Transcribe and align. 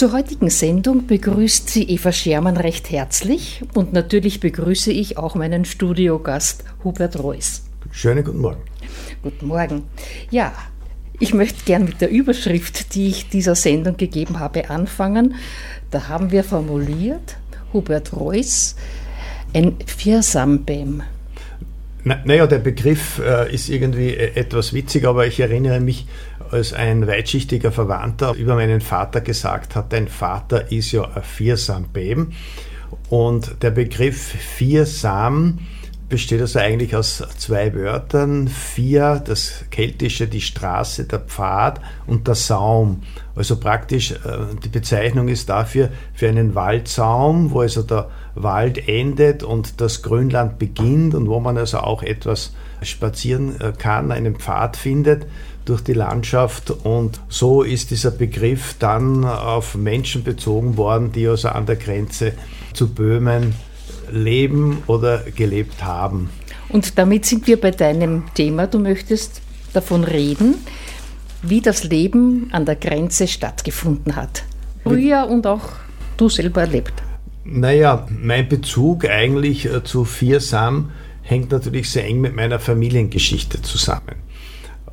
Zur 0.00 0.12
heutigen 0.12 0.48
Sendung 0.48 1.06
begrüßt 1.06 1.68
sie 1.68 1.82
Eva 1.82 2.10
Schermann 2.10 2.56
recht 2.56 2.90
herzlich 2.90 3.62
und 3.74 3.92
natürlich 3.92 4.40
begrüße 4.40 4.90
ich 4.90 5.18
auch 5.18 5.34
meinen 5.34 5.66
Studiogast 5.66 6.64
Hubert 6.82 7.22
Reuss. 7.22 7.64
Schönen 7.90 8.24
guten 8.24 8.38
Morgen. 8.38 8.62
Guten 9.22 9.46
Morgen. 9.46 9.82
Ja, 10.30 10.54
ich 11.18 11.34
möchte 11.34 11.66
gern 11.66 11.84
mit 11.84 12.00
der 12.00 12.08
Überschrift, 12.08 12.94
die 12.94 13.08
ich 13.08 13.28
dieser 13.28 13.54
Sendung 13.54 13.98
gegeben 13.98 14.40
habe, 14.40 14.70
anfangen. 14.70 15.34
Da 15.90 16.08
haben 16.08 16.30
wir 16.30 16.44
formuliert, 16.44 17.36
Hubert 17.74 18.16
Reuss, 18.16 18.76
ein 19.52 19.76
Viersambem. 19.84 21.02
Naja, 22.04 22.46
der 22.46 22.60
Begriff 22.60 23.18
äh, 23.18 23.54
ist 23.54 23.68
irgendwie 23.68 24.14
äh, 24.14 24.34
etwas 24.34 24.72
witzig, 24.72 25.04
aber 25.04 25.26
ich 25.26 25.38
erinnere 25.40 25.80
mich, 25.80 26.06
als 26.50 26.72
ein 26.72 27.06
weitschichtiger 27.06 27.72
Verwandter 27.72 28.34
über 28.34 28.54
meinen 28.54 28.80
Vater 28.80 29.20
gesagt 29.20 29.76
hat, 29.76 29.92
dein 29.92 30.08
Vater 30.08 30.70
ist 30.72 30.92
ja 30.92 31.04
ein 31.04 31.22
Viersambem. 31.22 32.32
Und 33.08 33.62
der 33.62 33.70
Begriff 33.70 34.18
Viersam 34.18 35.58
besteht 36.08 36.40
also 36.40 36.58
eigentlich 36.58 36.94
aus 36.96 37.22
zwei 37.38 37.72
Wörtern. 37.72 38.48
Vier, 38.48 39.22
das 39.24 39.64
keltische, 39.70 40.26
die 40.26 40.40
Straße, 40.40 41.04
der 41.04 41.20
Pfad 41.20 41.80
und 42.06 42.26
der 42.26 42.34
Saum. 42.34 43.02
Also 43.36 43.56
praktisch 43.58 44.10
äh, 44.10 44.16
die 44.62 44.68
Bezeichnung 44.68 45.28
ist 45.28 45.48
dafür 45.48 45.90
für 46.12 46.28
einen 46.28 46.56
Waldsaum, 46.56 47.52
wo 47.52 47.60
also 47.60 47.82
der 47.82 48.10
Wald 48.34 48.88
endet 48.88 49.44
und 49.44 49.80
das 49.80 50.02
Grünland 50.02 50.58
beginnt 50.58 51.14
und 51.14 51.28
wo 51.28 51.38
man 51.38 51.56
also 51.56 51.78
auch 51.78 52.02
etwas 52.02 52.54
spazieren 52.82 53.60
äh, 53.60 53.72
kann, 53.76 54.10
einen 54.10 54.34
Pfad 54.34 54.76
findet 54.76 55.26
durch 55.64 55.82
die 55.82 55.92
Landschaft 55.92 56.70
und 56.70 57.20
so 57.28 57.62
ist 57.62 57.90
dieser 57.90 58.10
Begriff 58.10 58.76
dann 58.78 59.24
auf 59.24 59.74
Menschen 59.74 60.24
bezogen 60.24 60.76
worden, 60.76 61.12
die 61.12 61.26
also 61.28 61.48
an 61.48 61.66
der 61.66 61.76
Grenze 61.76 62.32
zu 62.72 62.88
Böhmen 62.88 63.54
leben 64.10 64.82
oder 64.86 65.18
gelebt 65.18 65.84
haben. 65.84 66.30
Und 66.68 66.98
damit 66.98 67.26
sind 67.26 67.46
wir 67.46 67.60
bei 67.60 67.70
deinem 67.70 68.24
Thema. 68.34 68.66
Du 68.66 68.78
möchtest 68.78 69.42
davon 69.72 70.04
reden, 70.04 70.56
wie 71.42 71.60
das 71.60 71.84
Leben 71.84 72.48
an 72.52 72.64
der 72.64 72.76
Grenze 72.76 73.26
stattgefunden 73.26 74.16
hat. 74.16 74.44
Früher 74.82 75.26
und 75.28 75.46
auch 75.46 75.68
du 76.16 76.28
selber 76.28 76.62
erlebt. 76.62 76.92
Naja, 77.44 78.06
mein 78.10 78.48
Bezug 78.48 79.08
eigentlich 79.08 79.66
äh, 79.66 79.82
zu 79.82 80.04
Viersam 80.04 80.90
hängt 81.22 81.50
natürlich 81.50 81.90
sehr 81.90 82.04
eng 82.04 82.20
mit 82.20 82.34
meiner 82.34 82.58
Familiengeschichte 82.58 83.62
zusammen. 83.62 84.16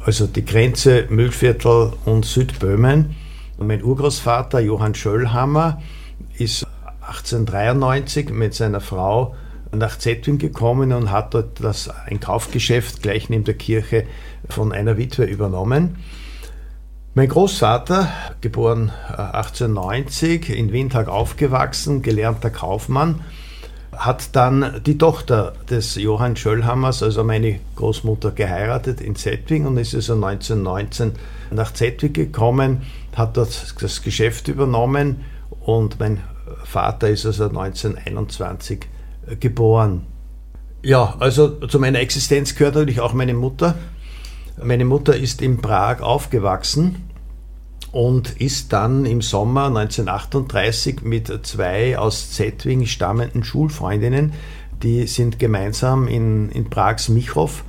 Also 0.08 0.25
die 0.25 0.45
Grenze 0.45 1.05
Müllviertel 1.09 1.91
und 2.05 2.23
Südböhmen. 2.23 3.17
Und 3.58 3.67
mein 3.67 3.83
Urgroßvater 3.83 4.61
Johann 4.61 4.95
Schöllhammer 4.95 5.81
ist 6.38 6.66
1893 7.02 8.30
mit 8.30 8.53
seiner 8.53 8.80
Frau 8.80 9.36
nach 9.73 9.99
Zetwin 9.99 10.37
gekommen 10.37 10.93
und 10.93 11.11
hat 11.11 11.33
dort 11.33 11.61
das, 11.61 11.89
ein 11.89 12.21
Kaufgeschäft 12.21 13.04
gleich 13.04 13.27
neben 13.27 13.43
der 13.43 13.55
Kirche 13.55 14.05
von 14.48 14.71
einer 14.71 14.95
Witwe 14.98 15.26
übernommen. 15.26 15.98
Mein 17.14 17.27
Großvater, 17.27 18.10
geboren 18.39 18.93
1890, 19.10 20.48
äh, 20.48 20.54
in 20.54 20.71
Windhag 20.71 21.10
aufgewachsen, 21.10 22.02
gelernter 22.02 22.49
Kaufmann, 22.49 23.26
hat 23.95 24.36
dann 24.36 24.81
die 24.86 24.98
Tochter 24.98 25.53
des 25.70 25.95
Johann 25.95 26.36
Schöllhammers, 26.36 27.02
also 27.02 27.23
meine 27.23 27.59
Großmutter, 27.75 28.31
geheiratet 28.31 29.02
in 29.02 29.15
Zetwing 29.15 29.65
und 29.65 29.77
ist 29.77 29.95
also 29.95 30.14
1919 30.14 31.14
nach 31.52 31.73
Zetwing 31.73 32.14
gekommen, 32.14 32.83
hat 33.15 33.37
dort 33.37 33.73
das 33.81 34.02
Geschäft 34.02 34.48
übernommen 34.48 35.25
und 35.61 35.99
mein 35.99 36.21
Vater 36.64 37.09
ist 37.09 37.25
also 37.25 37.45
1921 37.45 38.87
geboren. 39.39 40.05
Ja, 40.83 41.15
also 41.19 41.49
zu 41.67 41.80
meiner 41.80 41.99
Existenz 41.99 42.55
gehört 42.55 42.75
natürlich 42.75 43.02
auch 43.02 43.14
meine 43.14 43.33
Mutter. 43.33 43.75
Meine 44.61 44.86
Mutter 44.86 45.15
ist 45.15 45.42
in 45.42 45.61
Prag 45.61 46.02
aufgewachsen 46.02 47.08
und 47.97 48.39
ist 48.39 48.73
dann 48.73 49.08
im 49.08 49.23
Sommer 49.23 49.65
1938 49.69 51.02
mit 51.02 51.33
zwei 51.47 51.97
aus 51.97 52.30
Zetwing 52.30 52.85
stammenden 52.85 53.43
Schulfreundinnen, 53.43 54.33
die 54.83 55.08
sind 55.08 55.39
gemeinsam 55.39 56.07
in, 56.07 56.49
in 56.52 56.69
Prags 56.69 57.09
Michow 57.09 57.63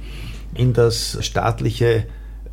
in 0.54 0.74
das 0.74 1.16
staatliche 1.24 2.04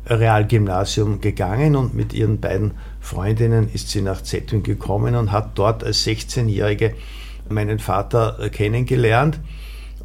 Realgymnasium 0.06 1.20
gegangen 1.20 1.76
und 1.76 1.92
mit 1.92 2.14
ihren 2.14 2.40
beiden 2.40 2.70
Freundinnen 2.98 3.68
ist 3.70 3.90
sie 3.90 4.00
nach 4.00 4.22
Zetwin 4.22 4.62
gekommen 4.62 5.14
und 5.14 5.30
hat 5.30 5.58
dort 5.58 5.84
als 5.84 6.02
16-Jährige 6.06 6.94
meinen 7.50 7.78
Vater 7.78 8.48
kennengelernt. 8.52 9.38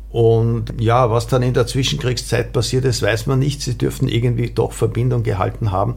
Und 0.10 0.74
ja, 0.78 1.10
was 1.10 1.28
dann 1.28 1.42
in 1.42 1.54
der 1.54 1.68
Zwischenkriegszeit 1.68 2.52
passiert 2.52 2.84
ist, 2.84 3.02
weiß 3.02 3.28
man 3.28 3.40
nicht. 3.40 3.62
Sie 3.62 3.78
dürften 3.78 4.10
irgendwie 4.10 4.50
doch 4.50 4.74
Verbindung 4.74 5.24
gehalten 5.24 5.72
haben. 5.72 5.96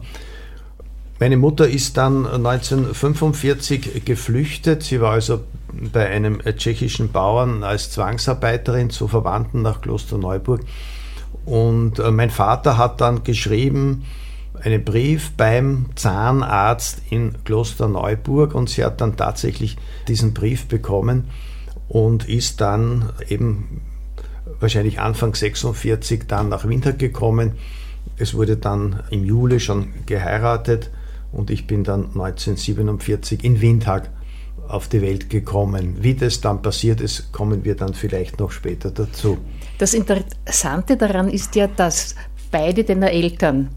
Meine 1.17 1.37
Mutter 1.37 1.69
ist 1.69 1.95
dann 1.95 2.27
1945 2.27 4.03
geflüchtet. 4.03 4.83
Sie 4.83 4.99
war 4.99 5.11
also 5.11 5.45
bei 5.93 6.09
einem 6.09 6.41
tschechischen 6.57 7.13
Bauern 7.13 7.63
als 7.63 7.89
Zwangsarbeiterin 7.91 8.89
zu 8.89 9.07
Verwandten 9.07 9.61
nach 9.61 9.79
Klosterneuburg. 9.79 10.59
Und 11.45 11.99
äh, 11.99 12.11
mein 12.11 12.31
Vater 12.31 12.77
hat 12.77 12.99
dann 12.99 13.23
geschrieben, 13.23 14.03
einen 14.61 14.83
Brief 14.83 15.31
beim 15.37 15.87
Zahnarzt 15.95 17.01
in 17.09 17.43
Klosterneuburg 17.45 18.53
und 18.53 18.69
sie 18.69 18.83
hat 18.83 18.99
dann 18.99 19.15
tatsächlich 19.15 19.77
diesen 20.09 20.33
Brief 20.33 20.67
bekommen 20.67 21.29
und 21.87 22.27
ist 22.27 22.59
dann 22.59 23.09
eben 23.29 23.81
wahrscheinlich 24.59 24.99
Anfang 24.99 25.33
46 25.33 26.27
dann 26.27 26.49
nach 26.49 26.67
Winter 26.67 26.91
gekommen. 26.91 27.53
Es 28.17 28.33
wurde 28.33 28.57
dann 28.57 29.03
im 29.11 29.23
Juli 29.23 29.61
schon 29.61 29.93
geheiratet 30.05 30.89
und 31.35 31.49
ich 31.49 31.67
bin 31.67 31.83
dann 31.83 32.05
1947 32.05 33.43
in 33.43 33.61
Windhag 33.61 34.09
auf 34.67 34.87
die 34.87 35.01
Welt 35.01 35.29
gekommen. 35.29 35.97
Wie 35.99 36.15
das 36.15 36.41
dann 36.41 36.61
passiert 36.61 37.01
ist, 37.01 37.31
kommen 37.31 37.63
wir 37.65 37.75
dann 37.75 37.93
vielleicht 37.93 38.39
noch 38.39 38.51
später 38.51 38.89
dazu. 38.89 39.37
Das 39.77 39.93
Interessante 39.93 40.97
daran 40.97 41.29
ist 41.29 41.55
ja, 41.55 41.67
dass 41.67 42.15
beide 42.51 42.83
deiner 42.83 43.11
Eltern 43.11 43.69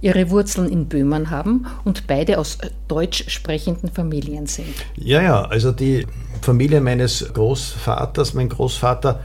ihre 0.00 0.30
Wurzeln 0.30 0.68
in 0.68 0.86
Böhmen 0.86 1.30
haben 1.30 1.66
und 1.84 2.06
beide 2.06 2.38
aus 2.38 2.58
deutsch 2.86 3.28
sprechenden 3.28 3.90
Familien 3.90 4.46
sind. 4.46 4.74
Ja, 4.96 5.22
ja, 5.22 5.42
also 5.42 5.72
die 5.72 6.06
Familie 6.42 6.80
meines 6.80 7.32
Großvaters, 7.32 8.34
mein 8.34 8.48
Großvater 8.48 9.20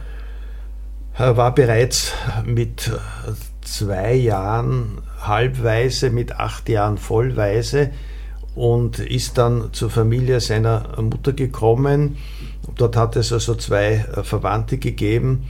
äh, 1.17 1.35
war 1.35 1.53
bereits 1.53 2.11
mit 2.45 2.91
zwei 3.65 4.13
Jahren 4.13 5.01
halbweise, 5.21 6.09
mit 6.09 6.33
acht 6.33 6.69
Jahren 6.69 6.97
vollweise 6.97 7.91
und 8.55 8.99
ist 8.99 9.37
dann 9.37 9.69
zur 9.73 9.89
Familie 9.89 10.39
seiner 10.39 11.01
Mutter 11.01 11.33
gekommen. 11.33 12.17
Dort 12.75 12.95
hat 12.95 13.15
es 13.15 13.33
also 13.33 13.55
zwei 13.55 14.05
Verwandte 14.23 14.77
gegeben. 14.77 15.49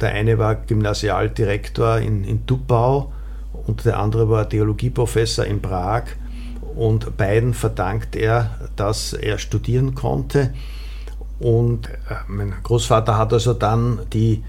Der 0.00 0.12
eine 0.12 0.38
war 0.38 0.54
Gymnasialdirektor 0.54 1.98
in, 1.98 2.24
in 2.24 2.46
Dubau 2.46 3.12
und 3.66 3.84
der 3.84 3.98
andere 3.98 4.28
war 4.28 4.48
Theologieprofessor 4.48 5.44
in 5.44 5.60
Prag. 5.60 6.04
Und 6.74 7.16
beiden 7.16 7.54
verdankt 7.54 8.16
er, 8.16 8.68
dass 8.76 9.14
er 9.14 9.38
studieren 9.38 9.94
konnte. 9.94 10.52
Und 11.38 11.88
äh, 11.88 12.16
mein 12.28 12.54
Großvater 12.62 13.16
hat 13.16 13.32
also 13.32 13.54
dann 13.54 14.00
die 14.12 14.42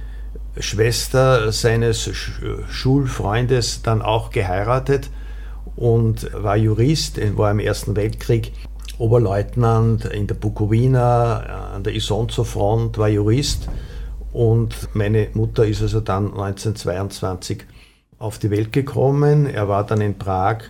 Schwester 0.59 1.51
seines 1.51 2.09
Schulfreundes 2.69 3.81
dann 3.81 4.01
auch 4.01 4.29
geheiratet 4.29 5.09
und 5.75 6.31
war 6.33 6.57
Jurist, 6.57 7.19
war 7.37 7.51
im 7.51 7.59
Ersten 7.59 7.95
Weltkrieg 7.95 8.51
Oberleutnant 8.97 10.05
in 10.05 10.25
der 10.25 10.35
Bukowina, 10.35 11.71
an 11.75 11.83
der 11.83 11.93
Isonzo-Front, 11.93 12.97
war 12.97 13.09
Jurist 13.09 13.69
und 14.33 14.75
meine 14.93 15.29
Mutter 15.33 15.65
ist 15.65 15.81
also 15.81 15.99
dann 15.99 16.25
1922 16.27 17.65
auf 18.19 18.39
die 18.39 18.49
Welt 18.49 18.73
gekommen. 18.73 19.45
Er 19.45 19.67
war 19.67 19.85
dann 19.85 20.01
in 20.01 20.17
Prag 20.17 20.63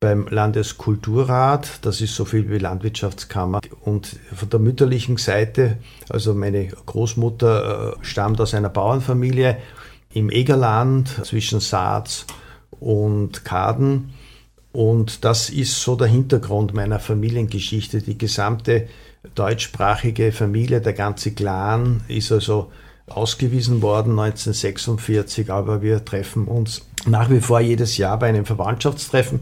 beim 0.00 0.28
Landeskulturrat, 0.28 1.80
das 1.82 2.00
ist 2.00 2.14
so 2.14 2.24
viel 2.24 2.48
wie 2.50 2.58
Landwirtschaftskammer. 2.58 3.60
Und 3.80 4.16
von 4.32 4.48
der 4.48 4.60
mütterlichen 4.60 5.16
Seite, 5.16 5.78
also 6.08 6.34
meine 6.34 6.68
Großmutter 6.68 7.96
äh, 7.98 8.04
stammt 8.04 8.40
aus 8.40 8.54
einer 8.54 8.68
Bauernfamilie, 8.68 9.58
im 10.14 10.30
Egerland 10.30 11.08
zwischen 11.24 11.60
Saaz 11.60 12.26
und 12.70 13.44
Kaden. 13.44 14.10
Und 14.72 15.24
das 15.24 15.50
ist 15.50 15.82
so 15.82 15.96
der 15.96 16.06
Hintergrund 16.06 16.74
meiner 16.74 17.00
Familiengeschichte. 17.00 18.00
Die 18.00 18.16
gesamte 18.16 18.88
deutschsprachige 19.34 20.30
Familie, 20.30 20.80
der 20.80 20.92
ganze 20.92 21.32
Clan 21.32 22.02
ist 22.06 22.30
also 22.30 22.70
ausgewiesen 23.08 23.82
worden 23.82 24.12
1946, 24.12 25.50
aber 25.50 25.82
wir 25.82 26.04
treffen 26.04 26.46
uns 26.46 26.86
nach 27.06 27.30
wie 27.30 27.40
vor 27.40 27.60
jedes 27.60 27.96
Jahr 27.96 28.18
bei 28.18 28.28
einem 28.28 28.44
Verwandtschaftstreffen. 28.44 29.40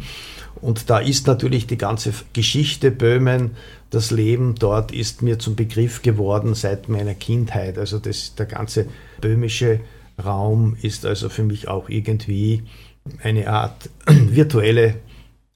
Und 0.61 0.91
da 0.91 0.99
ist 0.99 1.27
natürlich 1.27 1.67
die 1.67 1.79
ganze 1.79 2.13
Geschichte 2.33 2.91
Böhmen, 2.91 3.53
das 3.91 4.11
Leben 4.11 4.55
dort 4.59 4.93
ist 4.93 5.23
mir 5.23 5.39
zum 5.39 5.55
Begriff 5.55 6.03
geworden 6.03 6.55
seit 6.55 6.89
meiner 6.89 7.15
Kindheit. 7.15 7.79
Also 7.79 7.99
das, 7.99 8.35
der 8.35 8.47
ganze 8.47 8.87
böhmische 9.21 9.81
Raum 10.23 10.77
ist 10.81 11.07
also 11.07 11.29
für 11.29 11.43
mich 11.43 11.69
auch 11.69 11.89
irgendwie 11.89 12.63
eine 13.23 13.49
Art 13.49 13.91
virtuelle 14.07 14.97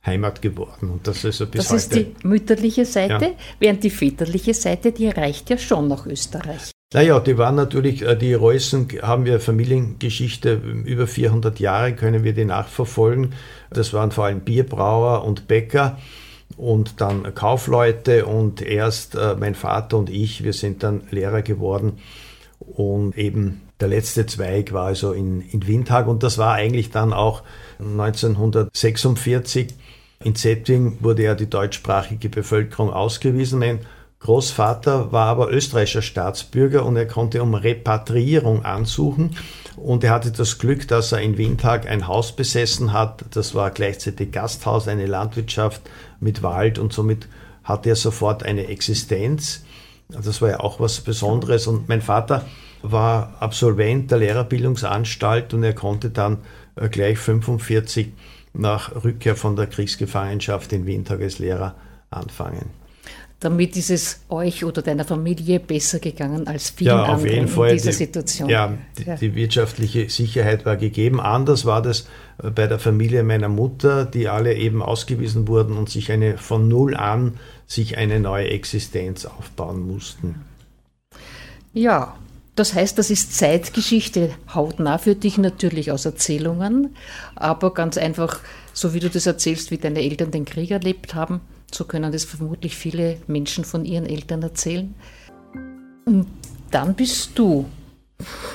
Heimat 0.05 0.41
geworden. 0.43 0.91
Und 0.91 1.06
das 1.06 1.25
ist, 1.25 1.38
bis 1.50 1.69
das 1.69 1.73
ist 1.73 1.94
die 1.94 2.14
mütterliche 2.23 2.85
Seite, 2.85 3.25
ja. 3.25 3.32
während 3.58 3.85
die 3.85 3.91
väterliche 3.91 4.55
Seite, 4.55 4.93
die 4.93 5.08
reicht 5.08 5.50
ja 5.50 5.58
schon 5.58 5.88
nach 5.88 6.06
Österreich. 6.06 6.70
Naja, 6.93 7.21
die 7.21 7.39
waren 7.39 7.55
natürlich, 7.55 8.03
äh, 8.03 8.17
die 8.17 8.35
Reußen 8.35 8.89
haben 9.03 9.25
wir 9.25 9.39
Familiengeschichte, 9.39 10.55
über 10.55 11.07
400 11.07 11.61
Jahre 11.61 11.95
können 11.95 12.25
wir 12.25 12.33
die 12.33 12.45
nachverfolgen. 12.45 13.35
Das 13.71 13.93
waren 13.93 14.11
vor 14.11 14.25
allem 14.25 14.41
Bierbrauer 14.41 15.25
und 15.25 15.47
Bäcker 15.47 15.99
und 16.57 17.01
dann 17.01 17.33
Kaufleute 17.33 18.27
und 18.27 18.61
erst 18.61 19.15
äh, 19.15 19.37
mein 19.39 19.55
Vater 19.55 19.99
und 19.99 20.11
ich, 20.11 20.43
wir 20.43 20.53
sind 20.53 20.83
dann 20.83 21.03
Lehrer 21.13 21.43
geworden 21.43 21.99
und 22.59 23.17
eben 23.17 23.61
der 23.79 23.87
letzte 23.87 24.27
Zweig 24.27 24.73
war 24.73 24.87
also 24.87 25.13
in, 25.13 25.43
in 25.43 25.69
Windhag 25.69 26.09
und 26.09 26.25
das 26.25 26.39
war 26.39 26.55
eigentlich 26.55 26.91
dann 26.91 27.13
auch 27.13 27.45
1946 27.79 29.75
in 30.23 30.35
Zetting 30.35 30.99
wurde 31.01 31.23
ja 31.23 31.35
die 31.35 31.49
deutschsprachige 31.49 32.29
Bevölkerung 32.29 32.91
ausgewiesen. 32.91 33.59
Mein 33.59 33.79
Großvater 34.21 35.13
war 35.13 35.29
aber 35.29 35.51
österreichischer 35.51 36.03
Staatsbürger 36.03 36.85
und 36.85 36.95
er 36.97 37.07
konnte 37.07 37.43
um 37.43 37.55
Repatriierung 37.55 38.67
ansuchen. 38.67 39.37
Und 39.77 40.05
er 40.05 40.11
hatte 40.11 40.31
das 40.31 40.59
Glück, 40.59 40.87
dass 40.89 41.13
er 41.13 41.23
in 41.23 41.39
Windhag 41.39 41.89
ein 41.89 42.07
Haus 42.07 42.37
besessen 42.37 42.93
hat. 42.93 43.25
Das 43.31 43.55
war 43.55 43.71
gleichzeitig 43.71 44.31
Gasthaus, 44.31 44.89
eine 44.89 45.07
Landwirtschaft 45.07 45.81
mit 46.21 46.43
Wald 46.43 46.79
und 46.79 46.93
somit 46.93 47.29
hatte 47.65 47.89
er 47.89 47.97
sofort 47.97 48.43
eine 48.43 48.67
Existenz. 48.67 49.65
Das 50.09 50.43
war 50.43 50.51
ja 50.51 50.61
auch 50.61 50.81
was 50.81 51.01
Besonderes. 51.01 51.67
Und 51.67 51.89
mein 51.89 52.03
Vater 52.03 52.45
war 52.83 53.37
Absolvent 53.41 54.11
der 54.11 54.19
Lehrerbildungsanstalt 54.19 55.55
und 55.55 55.63
er 55.63 55.75
konnte 55.75 56.11
dann 56.11 56.39
äh, 56.77 56.89
gleich 56.89 57.19
45 57.19 58.13
nach 58.53 59.03
Rückkehr 59.03 59.37
von 59.37 59.57
der 59.57 59.67
Kriegsgefangenschaft 59.67 60.73
in 60.75 60.85
Windhag 60.85 61.21
als 61.21 61.39
Lehrer 61.39 61.75
anfangen. 62.11 62.80
Damit 63.41 63.75
ist 63.75 63.89
es 63.89 64.21
euch 64.29 64.67
oder 64.67 64.83
deiner 64.83 65.07
Familie 65.07 65.61
besser 65.61 65.99
gegangen 65.99 66.47
als 66.47 66.69
vielen 66.69 66.89
ja, 66.89 67.07
auf 67.07 67.25
jeden 67.25 67.49
Fall 67.49 67.71
in 67.71 67.77
dieser 67.77 67.91
die, 67.91 67.97
Situation. 67.97 68.51
Ja 68.51 68.77
die, 68.99 69.05
ja, 69.05 69.17
die 69.17 69.35
wirtschaftliche 69.35 70.11
Sicherheit 70.11 70.67
war 70.67 70.77
gegeben. 70.77 71.21
Anders 71.21 71.65
war 71.65 71.81
das 71.81 72.07
äh, 72.43 72.51
bei 72.51 72.67
der 72.67 72.79
Familie 72.79 73.23
meiner 73.23 73.49
Mutter, 73.49 74.05
die 74.05 74.29
alle 74.29 74.55
eben 74.55 74.83
ausgewiesen 74.83 75.49
wurden 75.49 75.79
und 75.79 75.89
sich 75.89 76.13
eine 76.13 76.37
von 76.37 76.69
null 76.69 76.95
an 76.95 77.39
sich 77.67 77.97
eine 77.97 78.21
neue 78.21 78.49
Existenz 78.49 79.25
aufbauen 79.25 79.87
mussten. 79.87 80.35
Ja, 81.73 82.17
das 82.57 82.75
heißt, 82.75 82.99
das 82.99 83.11
ist 83.11 83.35
Zeitgeschichte 83.35 84.31
hautnah 84.53 84.99
für 84.99 85.15
dich 85.15 85.39
natürlich 85.39 85.93
aus 85.93 86.05
Erzählungen, 86.05 86.97
aber 87.37 87.73
ganz 87.73 87.97
einfach, 87.97 88.41
so 88.73 88.93
wie 88.93 89.01
du 89.01 89.09
das 89.09 89.25
erzählst, 89.25 89.71
wie 89.71 89.79
deine 89.79 90.03
Eltern 90.03 90.33
den 90.33 90.45
Krieg 90.45 90.73
erlebt 90.73 91.15
haben, 91.15 91.41
so 91.75 91.85
können 91.85 92.13
das 92.13 92.25
vermutlich 92.25 92.77
viele 92.77 93.19
Menschen 93.27 93.65
von 93.65 93.85
ihren 93.85 94.07
Eltern 94.07 94.43
erzählen. 94.43 94.95
Und 96.05 96.27
dann 96.71 96.95
bist 96.95 97.39
du 97.39 97.67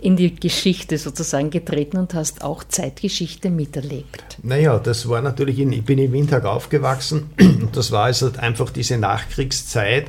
in 0.00 0.16
die 0.16 0.34
Geschichte 0.34 0.98
sozusagen 0.98 1.50
getreten 1.50 1.96
und 1.96 2.14
hast 2.14 2.42
auch 2.42 2.64
Zeitgeschichte 2.64 3.50
miterlebt. 3.50 4.38
Naja, 4.42 4.78
das 4.78 5.08
war 5.08 5.20
natürlich, 5.22 5.58
in, 5.58 5.72
ich 5.72 5.84
bin 5.84 5.98
im 5.98 6.12
Windtag 6.12 6.44
aufgewachsen 6.44 7.30
und 7.40 7.76
das 7.76 7.92
war 7.92 8.04
also 8.04 8.30
einfach 8.38 8.70
diese 8.70 8.98
Nachkriegszeit 8.98 10.06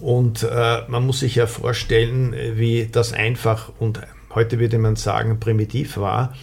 und 0.00 0.42
äh, 0.42 0.82
man 0.88 1.06
muss 1.06 1.20
sich 1.20 1.34
ja 1.34 1.46
vorstellen, 1.46 2.34
wie 2.54 2.88
das 2.90 3.12
einfach 3.12 3.72
und 3.78 4.00
heute 4.34 4.58
würde 4.58 4.78
man 4.78 4.96
sagen 4.96 5.40
primitiv 5.40 5.96
war. 5.96 6.34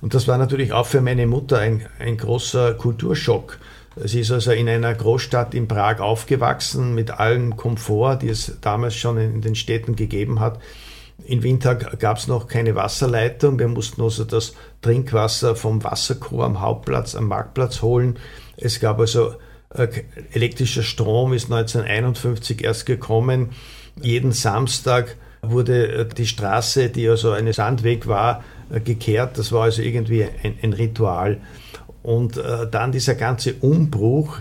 Und 0.00 0.14
das 0.14 0.26
war 0.26 0.38
natürlich 0.38 0.72
auch 0.72 0.86
für 0.86 1.00
meine 1.00 1.26
Mutter 1.26 1.58
ein, 1.58 1.86
ein 1.98 2.16
großer 2.16 2.74
Kulturschock. 2.74 3.58
Sie 3.96 4.20
ist 4.20 4.30
also 4.30 4.52
in 4.52 4.68
einer 4.68 4.94
Großstadt 4.94 5.54
in 5.54 5.68
Prag 5.68 6.00
aufgewachsen 6.00 6.94
mit 6.94 7.10
allem 7.10 7.56
Komfort, 7.56 8.18
die 8.22 8.28
es 8.28 8.58
damals 8.60 8.94
schon 8.94 9.18
in 9.18 9.40
den 9.40 9.54
Städten 9.54 9.96
gegeben 9.96 10.40
hat. 10.40 10.60
In 11.24 11.42
Winter 11.42 11.74
gab 11.76 12.16
es 12.16 12.26
noch 12.26 12.48
keine 12.48 12.74
Wasserleitung. 12.74 13.58
Wir 13.58 13.68
mussten 13.68 14.02
also 14.02 14.24
das 14.24 14.54
Trinkwasser 14.80 15.54
vom 15.54 15.84
Wasserchor 15.84 16.44
am 16.44 16.60
Hauptplatz, 16.60 17.14
am 17.14 17.28
Marktplatz 17.28 17.82
holen. 17.82 18.18
Es 18.56 18.80
gab 18.80 18.98
also 18.98 19.34
äh, 19.74 19.88
elektrischer 20.32 20.82
Strom 20.82 21.32
ist 21.32 21.52
1951 21.52 22.64
erst 22.64 22.86
gekommen. 22.86 23.50
Jeden 24.00 24.32
Samstag 24.32 25.16
wurde 25.42 25.88
äh, 25.88 26.08
die 26.08 26.26
Straße, 26.26 26.88
die 26.88 27.08
also 27.08 27.30
ein 27.30 27.52
Sandweg 27.52 28.06
war, 28.06 28.42
äh, 28.70 28.80
gekehrt. 28.80 29.38
Das 29.38 29.52
war 29.52 29.64
also 29.64 29.82
irgendwie 29.82 30.24
ein, 30.24 30.58
ein 30.62 30.72
Ritual. 30.72 31.40
Und 32.02 32.36
dann 32.36 32.90
dieser 32.90 33.14
ganze 33.14 33.54
Umbruch 33.60 34.38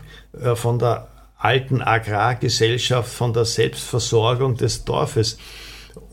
von 0.55 0.79
der 0.79 1.07
alten 1.37 1.81
Agrargesellschaft, 1.81 3.11
von 3.11 3.33
der 3.33 3.45
Selbstversorgung 3.45 4.57
des 4.57 4.85
Dorfes. 4.85 5.37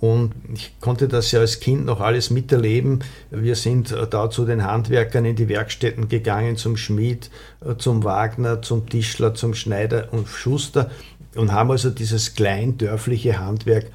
Und 0.00 0.32
ich 0.54 0.78
konnte 0.80 1.06
das 1.06 1.30
ja 1.32 1.40
als 1.40 1.60
Kind 1.60 1.84
noch 1.84 2.00
alles 2.00 2.30
miterleben. 2.30 3.00
Wir 3.30 3.54
sind 3.54 3.92
äh, 3.92 4.06
da 4.08 4.30
zu 4.30 4.44
den 4.44 4.64
Handwerkern 4.64 5.24
in 5.24 5.36
die 5.36 5.48
Werkstätten 5.48 6.08
gegangen, 6.08 6.56
zum 6.56 6.76
Schmied, 6.76 7.30
äh, 7.64 7.76
zum 7.76 8.04
Wagner, 8.04 8.62
zum 8.62 8.88
Tischler, 8.88 9.34
zum 9.34 9.54
Schneider 9.54 10.08
und 10.12 10.28
Schuster 10.28 10.90
und 11.34 11.52
haben 11.52 11.70
also 11.70 11.90
dieses 11.90 12.34
kleindörfliche 12.34 13.38
Handwerk 13.38 13.86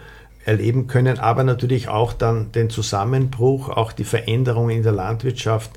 erleben 0.45 0.87
können, 0.87 1.19
aber 1.19 1.43
natürlich 1.43 1.87
auch 1.87 2.13
dann 2.13 2.51
den 2.51 2.69
Zusammenbruch, 2.69 3.69
auch 3.69 3.93
die 3.93 4.03
Veränderungen 4.03 4.77
in 4.77 4.83
der 4.83 4.91
Landwirtschaft. 4.91 5.71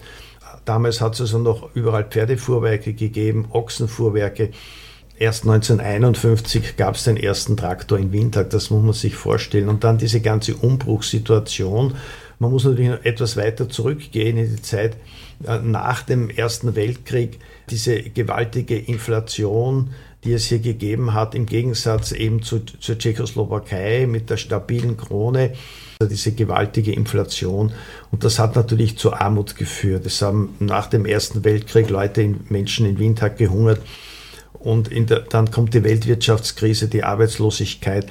Damals 0.66 1.00
hat 1.00 1.14
es 1.14 1.20
also 1.20 1.38
noch 1.38 1.75
überall 1.75 2.04
Pferdefuhrwerke 2.04 2.92
gegeben, 2.92 3.46
Ochsenfuhrwerke. 3.52 4.50
Erst 5.18 5.44
1951 5.44 6.76
gab 6.76 6.96
es 6.96 7.04
den 7.04 7.16
ersten 7.16 7.56
Traktor 7.56 7.99
in 7.99 8.12
Windhag, 8.12 8.50
das 8.50 8.68
muss 8.68 8.82
man 8.82 8.92
sich 8.92 9.14
vorstellen. 9.14 9.70
Und 9.70 9.85
dann 9.85 9.96
diese 9.96 10.20
ganze 10.20 10.54
Umbruchssituation. 10.54 11.94
Man 12.38 12.50
muss 12.50 12.64
natürlich 12.64 12.90
noch 12.90 13.04
etwas 13.04 13.37
weiter 13.38 13.68
zurückgehen 13.68 14.37
in 14.37 14.56
die 14.56 14.62
Zeit 14.62 14.96
äh, 15.46 15.58
nach 15.61 16.02
dem 16.02 16.28
Ersten 16.28 16.75
Weltkrieg. 16.75 17.38
Diese 17.70 18.02
gewaltige 18.02 18.76
Inflation, 18.76 19.92
die 20.25 20.32
es 20.32 20.46
hier 20.46 20.58
gegeben 20.58 21.14
hat, 21.14 21.35
im 21.35 21.46
Gegensatz 21.46 22.11
eben 22.11 22.42
zu, 22.42 22.58
zur 22.58 22.99
Tschechoslowakei 22.99 24.06
mit 24.06 24.28
der 24.28 24.37
stabilen 24.37 24.96
Krone, 24.96 25.52
diese 26.04 26.32
gewaltige 26.32 26.92
Inflation. 26.92 27.72
Und 28.10 28.24
das 28.24 28.38
hat 28.38 28.54
natürlich 28.54 28.98
zu 28.98 29.14
Armut 29.14 29.56
geführt. 29.56 30.04
Es 30.04 30.20
haben 30.20 30.54
nach 30.58 30.88
dem 30.88 31.06
Ersten 31.06 31.44
Weltkrieg 31.44 31.88
Leute, 31.88 32.22
in, 32.22 32.40
Menschen 32.48 32.86
in 32.86 32.98
Windhag 32.98 33.38
gehungert. 33.38 33.80
Und 34.52 34.90
der, 34.92 35.20
dann 35.20 35.50
kommt 35.50 35.74
die 35.74 35.84
Weltwirtschaftskrise, 35.84 36.88
die 36.88 37.04
Arbeitslosigkeit. 37.04 38.06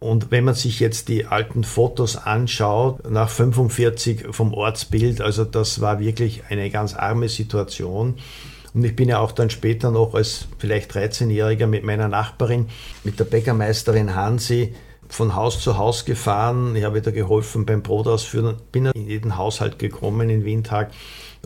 Und 0.00 0.30
wenn 0.30 0.44
man 0.44 0.54
sich 0.54 0.80
jetzt 0.80 1.08
die 1.08 1.24
alten 1.24 1.64
Fotos 1.64 2.16
anschaut, 2.16 3.08
nach 3.10 3.30
45 3.30 4.26
vom 4.30 4.52
Ortsbild, 4.52 5.22
also 5.22 5.44
das 5.46 5.80
war 5.80 6.00
wirklich 6.00 6.42
eine 6.50 6.68
ganz 6.68 6.94
arme 6.94 7.30
Situation. 7.30 8.16
Und 8.74 8.84
ich 8.84 8.96
bin 8.96 9.08
ja 9.08 9.20
auch 9.20 9.32
dann 9.32 9.48
später 9.48 9.90
noch 9.90 10.14
als 10.14 10.48
vielleicht 10.58 10.92
13-Jähriger 10.92 11.66
mit 11.66 11.84
meiner 11.84 12.08
Nachbarin, 12.08 12.66
mit 13.04 13.18
der 13.18 13.24
Bäckermeisterin 13.24 14.14
Hansi, 14.14 14.74
von 15.08 15.34
Haus 15.34 15.60
zu 15.60 15.78
Haus 15.78 16.04
gefahren. 16.04 16.74
Ich 16.76 16.84
habe 16.84 16.96
wieder 16.96 17.12
geholfen 17.12 17.66
beim 17.66 17.82
Brot 17.82 18.06
ausführen, 18.06 18.56
bin 18.72 18.86
in 18.86 19.08
jeden 19.08 19.36
Haushalt 19.36 19.78
gekommen 19.78 20.30
in 20.30 20.44
Windhag 20.44 20.90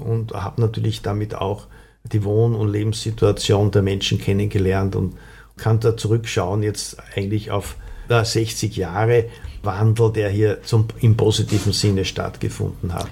und 0.00 0.32
habe 0.32 0.60
natürlich 0.60 1.02
damit 1.02 1.34
auch 1.34 1.66
die 2.04 2.24
Wohn- 2.24 2.54
und 2.54 2.70
Lebenssituation 2.70 3.70
der 3.70 3.82
Menschen 3.82 4.18
kennengelernt 4.18 4.96
und 4.96 5.16
kann 5.56 5.80
da 5.80 5.96
zurückschauen 5.96 6.62
jetzt 6.62 6.96
eigentlich 7.14 7.50
auf 7.50 7.76
60 8.08 8.76
Jahre 8.76 9.26
Wandel, 9.62 10.12
der 10.12 10.30
hier 10.30 10.62
zum, 10.62 10.86
im 11.00 11.16
positiven 11.16 11.72
Sinne 11.72 12.04
stattgefunden 12.04 12.94
hat. 12.94 13.08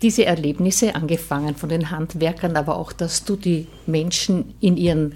Diese 0.00 0.24
Erlebnisse, 0.24 0.96
angefangen 0.96 1.54
von 1.54 1.68
den 1.68 1.90
Handwerkern, 1.90 2.56
aber 2.56 2.76
auch, 2.76 2.92
dass 2.92 3.24
du 3.24 3.36
die 3.36 3.68
Menschen 3.86 4.54
in 4.60 4.76
ihren 4.76 5.14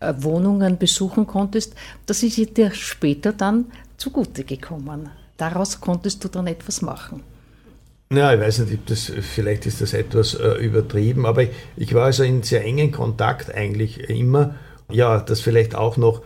äh, 0.00 0.12
Wohnungen 0.18 0.76
besuchen 0.76 1.26
konntest, 1.26 1.74
das 2.06 2.24
ist 2.24 2.56
dir 2.56 2.72
später 2.72 3.32
dann 3.32 3.66
zugute 3.96 4.44
gekommen. 4.44 5.10
Daraus 5.36 5.80
konntest 5.80 6.22
du 6.24 6.28
dann 6.28 6.46
etwas 6.46 6.82
machen. 6.82 7.22
Ja, 8.12 8.32
ich 8.32 8.40
weiß 8.40 8.60
nicht, 8.60 8.90
das, 8.90 9.10
vielleicht 9.20 9.66
ist 9.66 9.80
das 9.80 9.92
etwas 9.92 10.34
äh, 10.34 10.52
übertrieben, 10.64 11.26
aber 11.26 11.42
ich, 11.42 11.50
ich, 11.76 11.94
war 11.94 12.04
also 12.04 12.22
in 12.22 12.42
sehr 12.42 12.64
engen 12.64 12.92
Kontakt 12.92 13.52
eigentlich 13.52 14.08
immer. 14.08 14.54
Ja, 14.90 15.18
das 15.18 15.40
vielleicht 15.40 15.74
auch 15.74 15.96
noch. 15.96 16.22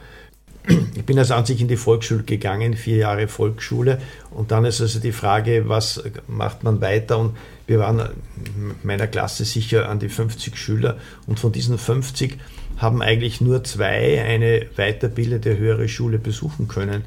Ich 0.94 1.04
bin 1.06 1.18
also 1.18 1.32
an 1.32 1.46
sich 1.46 1.62
in 1.62 1.68
die 1.68 1.78
Volksschule 1.78 2.25
gegangen, 2.25 2.75
vier 2.75 2.96
Jahre 2.96 3.26
Volksschule, 3.26 4.02
und 4.30 4.50
dann 4.50 4.66
ist 4.66 4.82
also 4.82 4.98
die 4.98 5.12
Frage, 5.12 5.66
was 5.66 6.02
macht 6.26 6.62
man 6.62 6.82
weiter? 6.82 7.16
Und 7.18 7.37
wir 7.66 7.78
waren 7.78 8.00
in 8.00 8.75
meiner 8.82 9.06
Klasse 9.06 9.46
sicher 9.46 9.88
an 9.88 9.98
die 9.98 10.10
50 10.10 10.58
Schüler, 10.58 10.98
und 11.26 11.40
von 11.40 11.52
diesen 11.52 11.78
50 11.78 12.37
haben 12.76 13.00
eigentlich 13.00 13.40
nur 13.40 13.64
zwei 13.64 14.22
eine 14.22 14.66
weiterbildende 14.76 15.56
höhere 15.56 15.88
Schule 15.88 16.18
besuchen 16.18 16.68
können. 16.68 17.04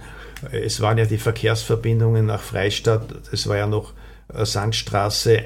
Es 0.52 0.82
waren 0.82 0.98
ja 0.98 1.06
die 1.06 1.18
Verkehrsverbindungen 1.18 2.26
nach 2.26 2.42
Freistadt, 2.42 3.14
es 3.32 3.48
war 3.48 3.58
ja 3.58 3.68
noch 3.68 3.94
äh, 4.34 4.46
Sandstraße, 4.46 5.44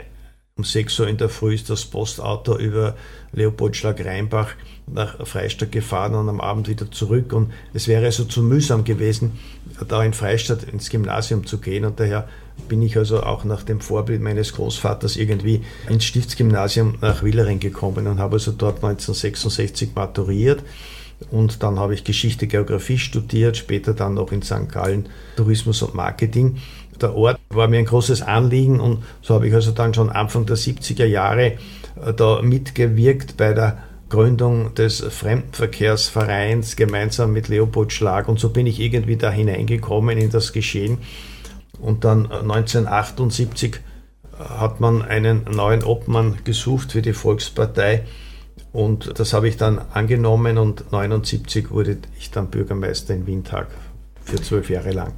um 0.58 0.64
6 0.64 1.02
Uhr 1.02 1.08
in 1.10 1.18
der 1.18 1.28
Früh 1.28 1.54
ist 1.54 1.70
das 1.70 1.84
Postauto 1.84 2.58
über 2.58 2.96
Leopoldschlag-Rheinbach 3.34 4.54
nach 4.88 5.28
Freistadt 5.28 5.74
gefahren 5.74 6.16
und 6.16 6.30
am 6.30 6.40
Abend 6.40 6.70
wieder 6.70 6.90
zurück. 6.90 7.34
Und 7.34 7.52
es 7.74 7.90
wäre 7.90 8.06
also 8.06 8.24
zu 8.24 8.42
mühsam 8.42 8.86
gewesen, 8.86 9.38
da 9.86 10.02
in 10.02 10.14
Freistadt 10.14 10.64
ins 10.64 10.90
Gymnasium 10.90 11.46
zu 11.46 11.58
gehen. 11.58 11.84
Und 11.84 12.00
daher 12.00 12.30
bin 12.70 12.82
ich 12.82 12.96
also 12.96 13.22
auch 13.24 13.44
nach 13.44 13.64
dem 13.64 13.82
Vorbild 13.82 14.22
meines 14.22 14.54
Großvaters 14.54 15.18
irgendwie 15.18 15.62
ins 15.90 16.06
Stiftsgymnasium 16.06 17.00
nach 17.02 17.22
Willering 17.22 17.60
gekommen 17.60 18.08
und 18.08 18.20
habe 18.20 18.36
also 18.36 18.54
dort 18.54 18.78
1966 18.78 19.90
maturiert. 19.94 20.64
Und 21.31 21.63
dann 21.63 21.79
habe 21.79 21.93
ich 21.93 22.03
Geschichte, 22.03 22.48
Geografie 22.48 22.98
studiert, 22.98 23.57
später 23.57 23.93
dann 23.93 24.15
noch 24.15 24.31
in 24.31 24.41
St. 24.41 24.69
Gallen 24.69 25.07
Tourismus 25.36 25.81
und 25.81 25.95
Marketing. 25.95 26.57
Der 27.01 27.15
Ort 27.15 27.39
war 27.50 27.67
mir 27.67 27.79
ein 27.79 27.86
großes 27.86 28.22
Anliegen 28.22 28.79
und 28.79 29.03
so 29.22 29.36
habe 29.36 29.48
ich 29.48 29.53
also 29.53 29.72
dann 29.72 29.93
schon 29.93 30.10
Anfang 30.10 30.45
der 30.45 30.57
70er 30.57 31.05
Jahre 31.05 31.53
äh, 32.03 32.13
da 32.15 32.41
mitgewirkt 32.41 33.38
bei 33.38 33.53
der 33.53 33.79
Gründung 34.10 34.75
des 34.75 35.01
Fremdenverkehrsvereins 35.01 36.75
gemeinsam 36.75 37.34
mit 37.34 37.48
Leopold 37.48 37.91
Schlag 37.91 38.29
und 38.29 38.39
so 38.39 38.50
bin 38.50 38.67
ich 38.67 38.79
irgendwie 38.79 39.17
da 39.17 39.31
hineingekommen 39.31 40.17
in 40.17 40.29
das 40.29 40.53
Geschehen. 40.53 41.00
Und 41.79 42.05
dann 42.05 42.31
1978 42.31 43.75
äh, 43.75 44.43
hat 44.43 44.79
man 44.79 45.01
einen 45.01 45.45
neuen 45.51 45.84
Obmann 45.84 46.38
gesucht 46.43 46.93
für 46.93 47.01
die 47.01 47.13
Volkspartei 47.13 48.03
und 48.75 49.17
das 49.17 49.34
habe 49.34 49.48
ich 49.48 49.58
dann 49.58 49.79
angenommen 49.94 50.58
und 50.58 50.82
1979 50.82 51.72
wurde 51.72 51.98
ich 52.20 52.29
dann 52.32 52.50
Bürgermeister 52.50 53.13
in 53.13 53.25
Windhag 53.25 53.67
für 54.24 54.41
zwölf 54.41 54.70
Jahre 54.70 54.91
lang. 54.91 55.13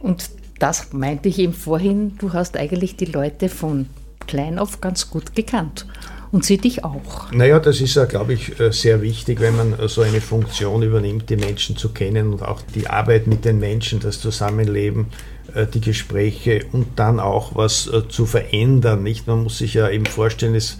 Und 0.00 0.30
das 0.58 0.92
meinte 0.92 1.28
ich 1.28 1.38
eben 1.38 1.54
vorhin, 1.54 2.18
du 2.18 2.32
hast 2.32 2.56
eigentlich 2.56 2.96
die 2.96 3.06
Leute 3.06 3.48
von 3.48 3.86
klein 4.26 4.58
auf 4.58 4.80
ganz 4.80 5.10
gut 5.10 5.34
gekannt. 5.34 5.86
Und 6.30 6.44
sie 6.44 6.58
dich 6.58 6.84
auch. 6.84 7.32
Naja, 7.32 7.58
das 7.58 7.80
ist 7.80 7.94
ja, 7.94 8.04
glaube 8.04 8.34
ich, 8.34 8.60
äh, 8.60 8.70
sehr 8.70 9.00
wichtig, 9.00 9.40
wenn 9.40 9.56
man 9.56 9.78
äh, 9.78 9.88
so 9.88 10.02
eine 10.02 10.20
Funktion 10.20 10.82
übernimmt, 10.82 11.30
die 11.30 11.36
Menschen 11.36 11.78
zu 11.78 11.88
kennen 11.88 12.34
und 12.34 12.42
auch 12.42 12.60
die 12.74 12.86
Arbeit 12.86 13.26
mit 13.26 13.46
den 13.46 13.58
Menschen, 13.58 14.00
das 14.00 14.20
Zusammenleben, 14.20 15.06
äh, 15.54 15.66
die 15.66 15.80
Gespräche 15.80 16.66
und 16.72 16.86
dann 16.98 17.18
auch 17.18 17.54
was 17.54 17.90
zu 18.10 18.26
verändern. 18.26 19.02
Nicht? 19.02 19.26
Man 19.26 19.44
muss 19.44 19.56
sich 19.56 19.72
ja 19.72 19.88
eben 19.88 20.04
vorstellen, 20.04 20.54
es 20.54 20.76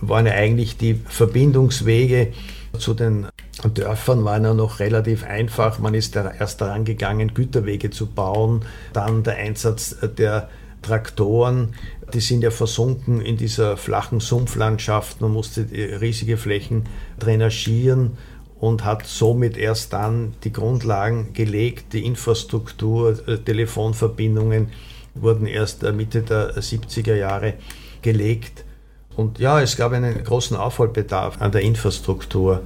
waren 0.00 0.26
ja 0.26 0.32
eigentlich 0.32 0.76
die 0.76 0.94
Verbindungswege 0.94 2.32
zu 2.78 2.94
den 2.94 3.26
Dörfern 3.74 4.24
waren 4.24 4.44
ja 4.44 4.54
noch 4.54 4.80
relativ 4.80 5.24
einfach. 5.24 5.78
Man 5.78 5.94
ist 5.94 6.16
erst 6.16 6.60
daran 6.60 6.84
gegangen, 6.84 7.34
Güterwege 7.34 7.90
zu 7.90 8.06
bauen, 8.06 8.64
dann 8.92 9.22
der 9.22 9.36
Einsatz 9.36 9.96
der 10.16 10.48
Traktoren, 10.82 11.74
die 12.14 12.20
sind 12.20 12.42
ja 12.42 12.50
versunken 12.50 13.20
in 13.20 13.36
dieser 13.36 13.76
flachen 13.76 14.20
Sumpflandschaft. 14.20 15.20
Man 15.20 15.32
musste 15.32 15.66
riesige 15.70 16.38
Flächen 16.38 16.84
drainagieren 17.18 18.16
und 18.58 18.84
hat 18.84 19.06
somit 19.06 19.56
erst 19.56 19.92
dann 19.92 20.34
die 20.44 20.52
Grundlagen 20.52 21.32
gelegt, 21.34 21.92
die 21.92 22.04
Infrastruktur, 22.04 23.28
äh, 23.28 23.38
Telefonverbindungen 23.38 24.68
wurden 25.14 25.46
erst 25.46 25.82
Mitte 25.82 26.22
der 26.22 26.54
70er 26.56 27.14
Jahre 27.14 27.54
gelegt. 28.00 28.64
Und 29.20 29.38
ja, 29.38 29.60
es 29.60 29.76
gab 29.76 29.92
einen 29.92 30.24
großen 30.24 30.56
Aufholbedarf 30.56 31.40
an 31.40 31.52
der 31.52 31.60
Infrastruktur. 31.60 32.62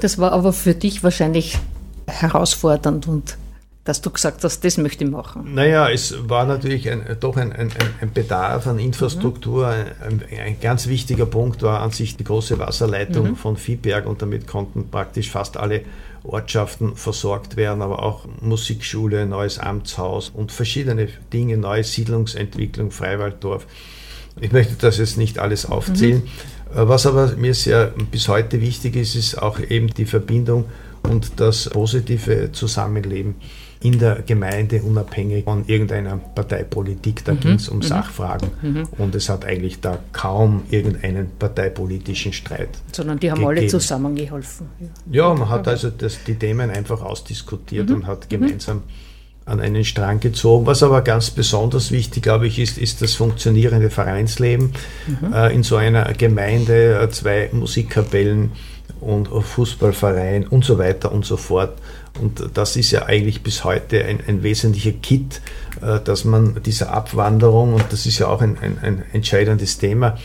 Das 0.00 0.18
war 0.18 0.32
aber 0.32 0.52
für 0.54 0.74
dich 0.74 1.04
wahrscheinlich 1.04 1.58
herausfordernd 2.06 3.06
und 3.06 3.36
dass 3.84 4.00
du 4.02 4.10
gesagt 4.10 4.44
hast, 4.44 4.62
das 4.64 4.76
möchte 4.78 5.04
ich 5.04 5.10
machen? 5.10 5.54
Naja, 5.54 5.90
es 5.90 6.14
war 6.28 6.44
natürlich 6.44 6.88
ein, 6.90 7.04
doch 7.18 7.36
ein, 7.36 7.52
ein, 7.52 7.70
ein, 8.00 8.12
Bedarf 8.12 8.66
an 8.66 8.78
Infrastruktur. 8.78 9.72
Mhm. 10.08 10.20
Ein, 10.38 10.60
ganz 10.60 10.86
wichtiger 10.86 11.26
Punkt 11.26 11.62
war 11.62 11.80
an 11.80 11.90
sich 11.90 12.16
die 12.16 12.24
große 12.24 12.58
Wasserleitung 12.58 13.30
mhm. 13.30 13.36
von 13.36 13.56
Viehberg 13.56 14.06
und 14.06 14.22
damit 14.22 14.46
konnten 14.46 14.90
praktisch 14.90 15.30
fast 15.30 15.56
alle 15.56 15.82
Ortschaften 16.22 16.94
versorgt 16.94 17.56
werden, 17.56 17.82
aber 17.82 18.02
auch 18.02 18.26
Musikschule, 18.40 19.26
neues 19.26 19.58
Amtshaus 19.58 20.28
und 20.28 20.52
verschiedene 20.52 21.08
Dinge, 21.32 21.56
neue 21.56 21.82
Siedlungsentwicklung, 21.82 22.90
Freiwalddorf. 22.90 23.66
Ich 24.40 24.52
möchte 24.52 24.74
das 24.74 24.98
jetzt 24.98 25.16
nicht 25.16 25.38
alles 25.38 25.66
aufzählen. 25.66 26.22
Mhm. 26.22 26.28
Was 26.72 27.06
aber 27.06 27.34
mir 27.36 27.54
sehr 27.54 27.92
bis 28.10 28.28
heute 28.28 28.60
wichtig 28.60 28.96
ist, 28.96 29.16
ist 29.16 29.42
auch 29.42 29.58
eben 29.58 29.88
die 29.88 30.04
Verbindung 30.04 30.66
und 31.02 31.40
das 31.40 31.68
positive 31.68 32.52
Zusammenleben 32.52 33.36
in 33.82 33.98
der 33.98 34.22
Gemeinde, 34.22 34.82
unabhängig 34.82 35.44
von 35.44 35.64
irgendeiner 35.66 36.18
Parteipolitik. 36.18 37.24
Da 37.24 37.32
mhm. 37.32 37.40
ging 37.40 37.54
es 37.54 37.68
um 37.68 37.78
mhm. 37.78 37.82
Sachfragen 37.82 38.50
mhm. 38.60 38.88
und 38.98 39.14
es 39.14 39.28
hat 39.28 39.44
eigentlich 39.44 39.80
da 39.80 39.98
kaum 40.12 40.64
irgendeinen 40.70 41.30
parteipolitischen 41.38 42.32
Streit. 42.32 42.68
Sondern 42.92 43.18
die 43.18 43.30
haben 43.30 43.40
gegeben. 43.40 43.58
alle 43.58 43.66
zusammengeholfen. 43.68 44.66
Ja, 45.10 45.32
man 45.32 45.48
hat 45.48 45.66
also 45.66 45.90
das, 45.90 46.22
die 46.24 46.34
Themen 46.34 46.70
einfach 46.70 47.02
ausdiskutiert 47.02 47.88
mhm. 47.88 47.96
und 47.96 48.06
hat 48.06 48.28
gemeinsam 48.28 48.82
an 49.46 49.60
einen 49.60 49.84
Strang 49.84 50.20
gezogen. 50.20 50.66
Was 50.66 50.82
aber 50.82 51.02
ganz 51.02 51.30
besonders 51.30 51.90
wichtig, 51.90 52.22
glaube 52.22 52.46
ich, 52.46 52.58
ist, 52.58 52.78
ist 52.78 53.02
das 53.02 53.14
funktionierende 53.14 53.90
Vereinsleben. 53.90 54.72
Mhm. 55.06 55.32
Äh, 55.32 55.54
in 55.54 55.62
so 55.62 55.76
einer 55.76 56.04
Gemeinde 56.12 57.00
äh, 57.00 57.10
zwei 57.10 57.50
Musikkapellen 57.52 58.52
und 59.00 59.28
Fußballverein 59.28 60.46
und 60.46 60.64
so 60.64 60.78
weiter 60.78 61.10
und 61.10 61.24
so 61.24 61.36
fort. 61.36 61.78
Und 62.20 62.50
das 62.54 62.76
ist 62.76 62.90
ja 62.90 63.06
eigentlich 63.06 63.42
bis 63.42 63.64
heute 63.64 64.04
ein, 64.04 64.20
ein 64.26 64.42
wesentlicher 64.42 64.92
Kit, 64.92 65.40
äh, 65.80 66.00
dass 66.00 66.24
man 66.24 66.62
dieser 66.62 66.92
Abwanderung, 66.92 67.74
und 67.74 67.84
das 67.90 68.06
ist 68.06 68.18
ja 68.18 68.28
auch 68.28 68.42
ein, 68.42 68.58
ein, 68.58 68.78
ein 68.82 69.04
entscheidendes 69.12 69.78
Thema 69.78 70.18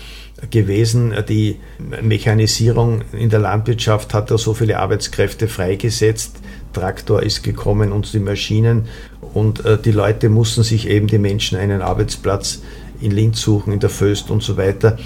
gewesen, 0.50 1.14
die 1.30 1.60
Mechanisierung 2.02 3.04
in 3.14 3.30
der 3.30 3.40
Landwirtschaft 3.40 4.14
hat 4.14 4.32
da 4.32 4.38
so 4.38 4.54
viele 4.54 4.80
Arbeitskräfte 4.80 5.48
freigesetzt, 5.48 6.38
Traktor 6.75 7.24
ist 7.24 7.44
gekommen 7.44 7.91
und 7.91 8.13
die 8.13 8.20
Maschinen 8.20 8.86
und 9.34 9.65
äh, 9.65 9.77
die 9.77 9.91
Leute 9.91 10.29
mussten 10.29 10.62
sich 10.62 10.88
eben, 10.88 11.08
die 11.08 11.17
Menschen, 11.17 11.58
einen 11.58 11.82
Arbeitsplatz 11.82 12.62
in 13.01 13.12
Linz 13.12 13.41
suchen, 13.41 13.74
in 13.74 13.79
der 13.79 13.89
Föst 13.89 14.29
und 14.29 14.44
so 14.44 14.58
weiter. 14.58 14.98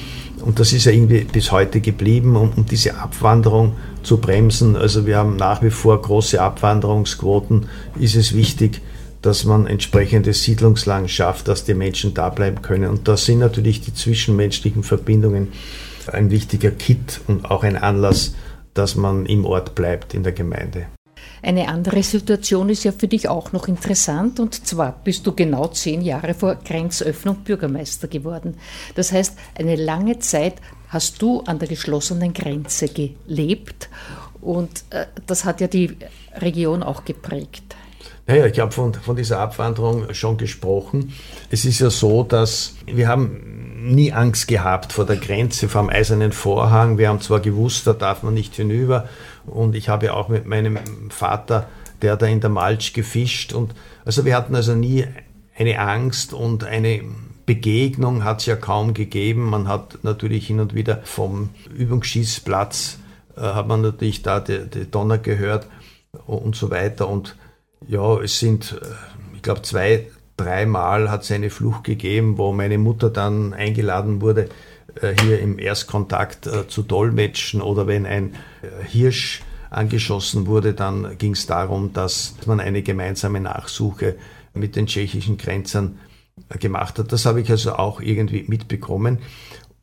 Und 0.42 0.60
das 0.60 0.74
ist 0.74 0.86
ja 0.86 0.92
irgendwie 0.92 1.22
bis 1.22 1.52
heute 1.52 1.82
geblieben, 1.82 2.36
um, 2.36 2.52
um 2.56 2.66
diese 2.66 2.98
Abwanderung 2.98 3.74
zu 4.04 4.18
bremsen. 4.18 4.76
Also 4.76 5.06
wir 5.06 5.18
haben 5.18 5.36
nach 5.36 5.62
wie 5.62 5.70
vor 5.70 6.02
große 6.02 6.42
Abwanderungsquoten. 6.42 7.68
Ist 8.00 8.16
es 8.16 8.36
wichtig, 8.36 8.82
dass 9.22 9.44
man 9.44 9.68
entsprechende 9.68 10.34
Siedlungslagen 10.34 11.10
schafft, 11.10 11.48
dass 11.48 11.66
die 11.66 11.74
Menschen 11.74 12.14
da 12.14 12.30
bleiben 12.30 12.62
können. 12.62 12.90
Und 12.90 13.08
da 13.08 13.18
sind 13.18 13.40
natürlich 13.40 13.82
die 13.82 13.94
zwischenmenschlichen 13.94 14.84
Verbindungen 14.84 15.50
ein 16.08 16.32
wichtiger 16.32 16.72
Kit 16.72 17.22
und 17.28 17.50
auch 17.50 17.64
ein 17.64 17.76
Anlass, 17.76 18.36
dass 18.74 18.96
man 18.96 19.26
im 19.26 19.46
Ort 19.46 19.76
bleibt, 19.76 20.14
in 20.14 20.24
der 20.24 20.32
Gemeinde. 20.32 20.86
Eine 21.42 21.68
andere 21.68 22.04
Situation 22.04 22.70
ist 22.70 22.84
ja 22.84 22.92
für 22.92 23.08
dich 23.08 23.28
auch 23.28 23.52
noch 23.52 23.68
interessant 23.68 24.40
und 24.40 24.68
zwar 24.68 25.00
bist 25.04 25.26
du 25.26 25.34
genau 25.34 25.68
zehn 25.68 26.02
Jahre 26.02 26.34
vor 26.34 26.56
Grenzöffnung 26.56 27.38
Bürgermeister 27.38 28.08
geworden. 28.08 28.58
Das 28.96 29.12
heißt, 29.12 29.38
eine 29.56 29.76
lange 29.76 30.20
Zeit 30.20 30.56
hast 30.90 31.22
du 31.22 31.42
an 31.42 31.60
der 31.60 31.68
geschlossenen 31.68 32.34
Grenze 32.34 32.88
gelebt 32.90 33.90
und 34.42 34.84
äh, 34.90 35.06
das 35.28 35.46
hat 35.46 35.62
ja 35.62 35.68
die 35.68 35.98
Region 36.36 36.84
auch 36.84 37.06
geprägt. 37.06 37.76
Naja, 38.28 38.46
ich 38.46 38.60
habe 38.60 38.72
von, 38.72 38.94
von 38.94 39.16
dieser 39.16 39.40
Abwanderung 39.40 40.14
schon 40.14 40.38
gesprochen. 40.38 41.14
Es 41.50 41.66
ist 41.66 41.80
ja 41.80 41.90
so, 41.90 42.24
dass 42.24 42.76
wir 42.86 43.08
haben 43.08 43.60
nie 43.82 44.12
Angst 44.14 44.48
gehabt 44.48 44.94
vor 44.94 45.06
der 45.06 45.16
Grenze, 45.16 45.68
vor 45.68 45.82
dem 45.82 45.90
eisernen 45.90 46.32
Vorhang. 46.32 46.98
Wir 46.98 47.10
haben 47.10 47.22
zwar 47.22 47.40
gewusst, 47.40 47.88
da 47.88 47.94
darf 47.94 48.22
man 48.22 48.36
nicht 48.36 48.56
hinüber, 48.56 49.10
und 49.46 49.76
ich 49.76 49.90
habe 49.90 50.14
auch 50.14 50.30
mit 50.30 50.46
meinem 50.46 50.78
Vater, 51.10 51.68
der 52.02 52.18
da 52.18 52.26
in 52.26 52.42
der 52.42 52.50
Malch 52.50 52.94
gefischt. 52.94 53.54
Und 53.54 53.74
also 54.06 54.26
wir 54.26 54.36
hatten 54.36 54.56
also 54.56 54.76
nie 54.76 55.06
eine 55.58 55.80
Angst 55.80 56.34
und 56.34 56.64
eine 56.64 57.02
Begegnung 57.46 58.24
hat 58.24 58.40
es 58.40 58.46
ja 58.46 58.56
kaum 58.56 58.94
gegeben. 58.94 59.50
Man 59.50 59.68
hat 59.68 60.00
natürlich 60.04 60.48
hin 60.48 60.60
und 60.60 60.76
wieder 60.76 61.02
vom 61.04 61.50
Übungsschießplatz, 61.76 63.00
äh, 63.36 63.42
hat 63.42 63.68
man 63.68 63.82
natürlich 63.82 64.22
da 64.22 64.40
die, 64.40 64.70
die 64.70 64.90
Donner 64.90 65.18
gehört 65.18 65.68
und 66.28 66.56
so 66.56 66.70
weiter. 66.70 67.10
Und 67.10 67.36
ja, 67.88 68.20
es 68.22 68.40
sind, 68.40 68.80
äh, 68.82 68.86
ich 69.36 69.42
glaube, 69.42 69.64
zwei 69.64 70.08
dreimal 70.38 71.12
hat 71.12 71.24
es 71.24 71.32
eine 71.32 71.50
Flucht 71.50 71.84
gegeben, 71.84 72.38
wo 72.38 72.54
meine 72.54 72.78
Mutter 72.78 73.10
dann 73.10 73.54
eingeladen 73.54 74.22
wurde, 74.22 74.50
hier 75.22 75.40
im 75.40 75.60
Erstkontakt 75.60 76.48
äh, 76.48 76.68
zu 76.68 76.84
dolmetschen 76.84 77.62
oder 77.62 77.88
wenn 77.88 78.06
ein 78.06 78.36
äh, 78.62 78.86
Hirsch 78.86 79.42
angeschossen 79.70 80.48
wurde, 80.48 80.74
dann 80.74 81.18
ging 81.18 81.34
es 81.34 81.46
darum, 81.46 81.94
dass 81.94 82.36
man 82.46 82.60
eine 82.60 82.82
gemeinsame 82.82 83.40
Nachsuche 83.40 84.16
mit 84.54 84.76
den 84.76 84.88
tschechischen 84.88 85.38
Grenzern 85.38 86.00
gemacht 86.60 86.98
hat. 86.98 87.12
Das 87.12 87.26
habe 87.26 87.42
ich 87.42 87.50
also 87.50 87.74
auch 87.74 88.02
irgendwie 88.02 88.46
mitbekommen. 88.48 89.20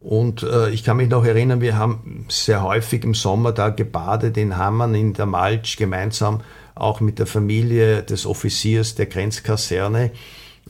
Und 0.00 0.42
äh, 0.42 0.70
ich 0.70 0.84
kann 0.84 0.98
mich 0.98 1.08
noch 1.08 1.24
erinnern, 1.24 1.60
wir 1.60 1.76
haben 1.76 2.26
sehr 2.28 2.62
häufig 2.62 3.04
im 3.04 3.14
Sommer 3.14 3.52
da 3.52 3.70
gebadet 3.70 4.36
in 4.36 4.56
Hammern, 4.56 4.94
in 4.94 5.14
der 5.14 5.26
Malch, 5.26 5.76
gemeinsam 5.76 6.42
auch 6.74 7.00
mit 7.00 7.18
der 7.18 7.26
Familie 7.26 8.02
des 8.02 8.26
Offiziers 8.26 8.94
der 8.94 9.06
Grenzkaserne. 9.06 10.10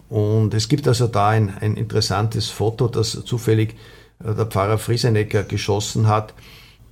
Und 0.09 0.55
es 0.55 0.69
gibt 0.69 0.87
also 0.87 1.09
da 1.09 1.31
ein, 1.31 1.53
ein 1.61 1.77
interessantes 1.77 2.49
Foto, 2.49 2.87
das 2.87 3.25
zufällig 3.25 3.73
äh, 3.73 3.96
der 4.21 4.47
Pfarrer 4.47 4.79
Friesenecker 4.79 5.43
geschossen 5.43 6.09
hat, 6.09 6.35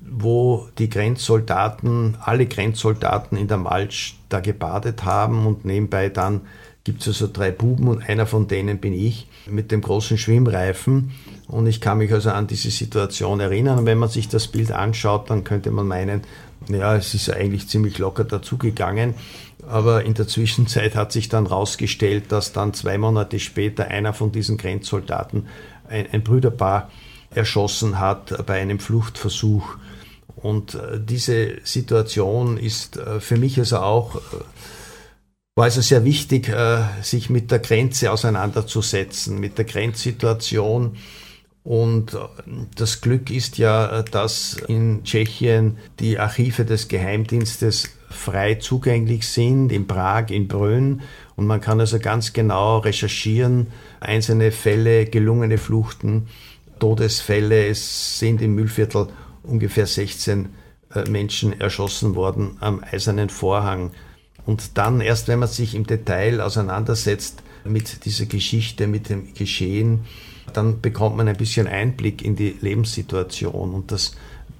wo 0.00 0.68
die 0.78 0.90
Grenzsoldaten, 0.90 2.16
alle 2.20 2.46
Grenzsoldaten 2.46 3.38
in 3.38 3.48
der 3.48 3.56
Malch 3.56 4.16
da 4.28 4.40
gebadet 4.40 5.04
haben 5.04 5.46
und 5.46 5.64
nebenbei 5.64 6.08
dann 6.08 6.42
gibt 6.84 7.00
es 7.00 7.08
also 7.08 7.28
drei 7.32 7.50
Buben 7.50 7.88
und 7.88 8.06
einer 8.06 8.26
von 8.26 8.46
denen 8.46 8.78
bin 8.78 8.92
ich 8.92 9.26
mit 9.46 9.72
dem 9.72 9.80
großen 9.80 10.18
Schwimmreifen. 10.18 11.12
Und 11.48 11.66
ich 11.66 11.80
kann 11.80 11.98
mich 11.98 12.12
also 12.12 12.30
an 12.30 12.46
diese 12.46 12.70
Situation 12.70 13.40
erinnern. 13.40 13.78
Und 13.78 13.86
wenn 13.86 13.98
man 13.98 14.10
sich 14.10 14.28
das 14.28 14.48
Bild 14.48 14.70
anschaut, 14.70 15.30
dann 15.30 15.44
könnte 15.44 15.70
man 15.70 15.86
meinen, 15.86 16.22
ja, 16.68 16.94
es 16.94 17.14
ist 17.14 17.30
eigentlich 17.30 17.68
ziemlich 17.68 17.98
locker 17.98 18.24
dazugegangen. 18.24 19.14
Aber 19.66 20.04
in 20.04 20.12
der 20.12 20.28
Zwischenzeit 20.28 20.94
hat 20.94 21.10
sich 21.10 21.30
dann 21.30 21.48
herausgestellt, 21.48 22.24
dass 22.28 22.52
dann 22.52 22.74
zwei 22.74 22.98
Monate 22.98 23.40
später 23.40 23.88
einer 23.88 24.12
von 24.12 24.30
diesen 24.30 24.58
Grenzsoldaten 24.58 25.46
ein, 25.88 26.06
ein 26.12 26.22
Brüderpaar 26.22 26.90
erschossen 27.36 27.98
hat 27.98 28.46
bei 28.46 28.60
einem 28.60 28.78
Fluchtversuch. 28.78 29.76
Und 30.36 30.74
äh, 30.74 31.00
diese 31.00 31.58
Situation 31.64 32.58
ist 32.58 32.98
äh, 32.98 33.18
für 33.18 33.38
mich 33.38 33.58
also 33.58 33.78
auch, 33.78 34.16
äh, 34.16 34.18
war 35.56 35.64
also 35.64 35.80
sehr 35.80 36.04
wichtig, 36.04 36.50
sich 37.00 37.30
mit 37.30 37.52
der 37.52 37.60
Grenze 37.60 38.10
auseinanderzusetzen, 38.10 39.38
mit 39.38 39.56
der 39.56 39.64
Grenzsituation. 39.64 40.96
Und 41.62 42.18
das 42.74 43.00
Glück 43.00 43.30
ist 43.30 43.56
ja, 43.56 44.02
dass 44.02 44.56
in 44.66 45.04
Tschechien 45.04 45.78
die 46.00 46.18
Archive 46.18 46.64
des 46.64 46.88
Geheimdienstes 46.88 47.88
frei 48.10 48.56
zugänglich 48.56 49.28
sind, 49.28 49.70
in 49.70 49.86
Prag, 49.86 50.30
in 50.30 50.48
Brünn. 50.48 51.02
Und 51.36 51.46
man 51.46 51.60
kann 51.60 51.78
also 51.78 52.00
ganz 52.00 52.32
genau 52.32 52.78
recherchieren, 52.78 53.68
einzelne 54.00 54.50
Fälle, 54.50 55.06
gelungene 55.06 55.58
Fluchten, 55.58 56.26
Todesfälle. 56.78 57.66
Es 57.66 58.18
sind 58.18 58.42
im 58.42 58.54
Müllviertel 58.54 59.08
ungefähr 59.42 59.86
16 59.86 60.48
äh, 60.94 61.08
Menschen 61.08 61.60
erschossen 61.60 62.14
worden 62.14 62.56
am 62.60 62.82
Eisernen 62.82 63.28
Vorhang. 63.28 63.92
Und 64.46 64.76
dann 64.76 65.00
erst, 65.00 65.28
wenn 65.28 65.38
man 65.38 65.48
sich 65.48 65.74
im 65.74 65.86
Detail 65.86 66.40
auseinandersetzt 66.40 67.42
mit 67.64 68.04
dieser 68.04 68.26
Geschichte, 68.26 68.86
mit 68.86 69.08
dem 69.08 69.34
Geschehen, 69.34 70.04
dann 70.52 70.80
bekommt 70.80 71.16
man 71.16 71.28
ein 71.28 71.36
bisschen 71.36 71.66
Einblick 71.66 72.22
in 72.22 72.36
die 72.36 72.56
Lebenssituation. 72.60 73.72
Und 73.72 73.90
das 73.90 74.12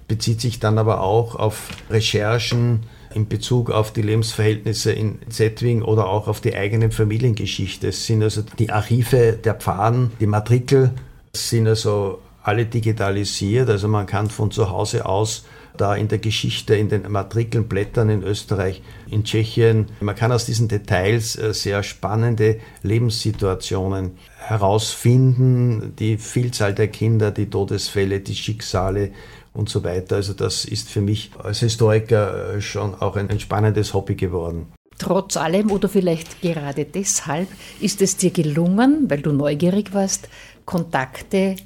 bezieht 0.09 0.40
sich 0.40 0.59
dann 0.61 0.78
aber 0.78 1.02
auch 1.02 1.35
auf 1.35 1.68
Recherchen 1.90 2.85
in 3.14 3.28
Bezug 3.28 3.71
auf 3.71 3.92
die 3.92 4.02
Lebensverhältnisse 4.02 4.92
in 4.92 5.18
Zetwing 5.28 5.83
oder 5.83 6.09
auch 6.09 6.27
auf 6.27 6.40
die 6.40 6.55
eigenen 6.55 6.90
Familiengeschichte. 6.90 7.88
Es 7.88 8.07
sind 8.07 8.22
also 8.22 8.42
die 8.59 8.70
Archive 8.70 9.35
der 9.35 9.55
Pfaden, 9.55 10.11
die 10.18 10.27
Matrikel 10.27 10.90
sind 11.37 11.68
also 11.68 12.20
alle 12.42 12.66
digitalisiert. 12.66 13.68
Also 13.68 13.88
man 13.88 14.07
kann 14.07 14.29
von 14.29 14.51
zu 14.51 14.70
Hause 14.70 15.07
aus 15.07 15.44
da 15.77 15.94
in 15.97 16.09
der 16.09 16.18
Geschichte, 16.18 16.77
in 16.77 16.88
den 16.88 17.11
Matrikeln 17.11 17.66
blättern 17.66 18.09
in 18.09 18.23
Österreich, 18.23 18.83
in 19.11 19.25
Tschechien. 19.25 19.87
Man 20.01 20.14
kann 20.14 20.33
aus 20.33 20.47
diesen 20.47 20.68
Details 20.68 21.37
äh, 21.37 21.53
sehr 21.53 21.83
spannende 21.83 22.61
Lebenssituationen 22.83 24.12
herausfinden, 24.38 25.94
die 25.99 26.18
Vielzahl 26.18 26.75
der 26.75 26.88
Kinder, 26.88 27.31
die 27.31 27.51
Todesfälle, 27.51 28.20
die 28.20 28.37
Schicksale 28.37 29.11
und 29.53 29.68
so 29.68 29.83
weiter. 29.85 30.16
Also 30.16 30.33
das 30.33 30.64
ist 30.64 30.88
für 30.88 31.01
mich 31.01 31.33
als 31.42 31.61
Historiker 31.61 32.55
äh, 32.55 32.61
schon 32.61 32.94
auch 32.94 33.16
ein, 33.16 33.31
ein 33.31 33.40
spannendes 33.40 33.94
Hobby 33.94 34.14
geworden. 34.14 34.68
Trotz 34.98 35.37
allem 35.37 35.70
oder 35.70 35.88
vielleicht 35.88 36.40
gerade 36.40 36.85
deshalb 36.85 37.48
ist 37.80 38.00
es 38.00 38.16
dir 38.16 38.30
gelungen, 38.30 39.07
weil 39.09 39.20
du 39.22 39.33
neugierig 39.33 39.92
warst, 39.92 40.28
Kontakte 40.64 41.57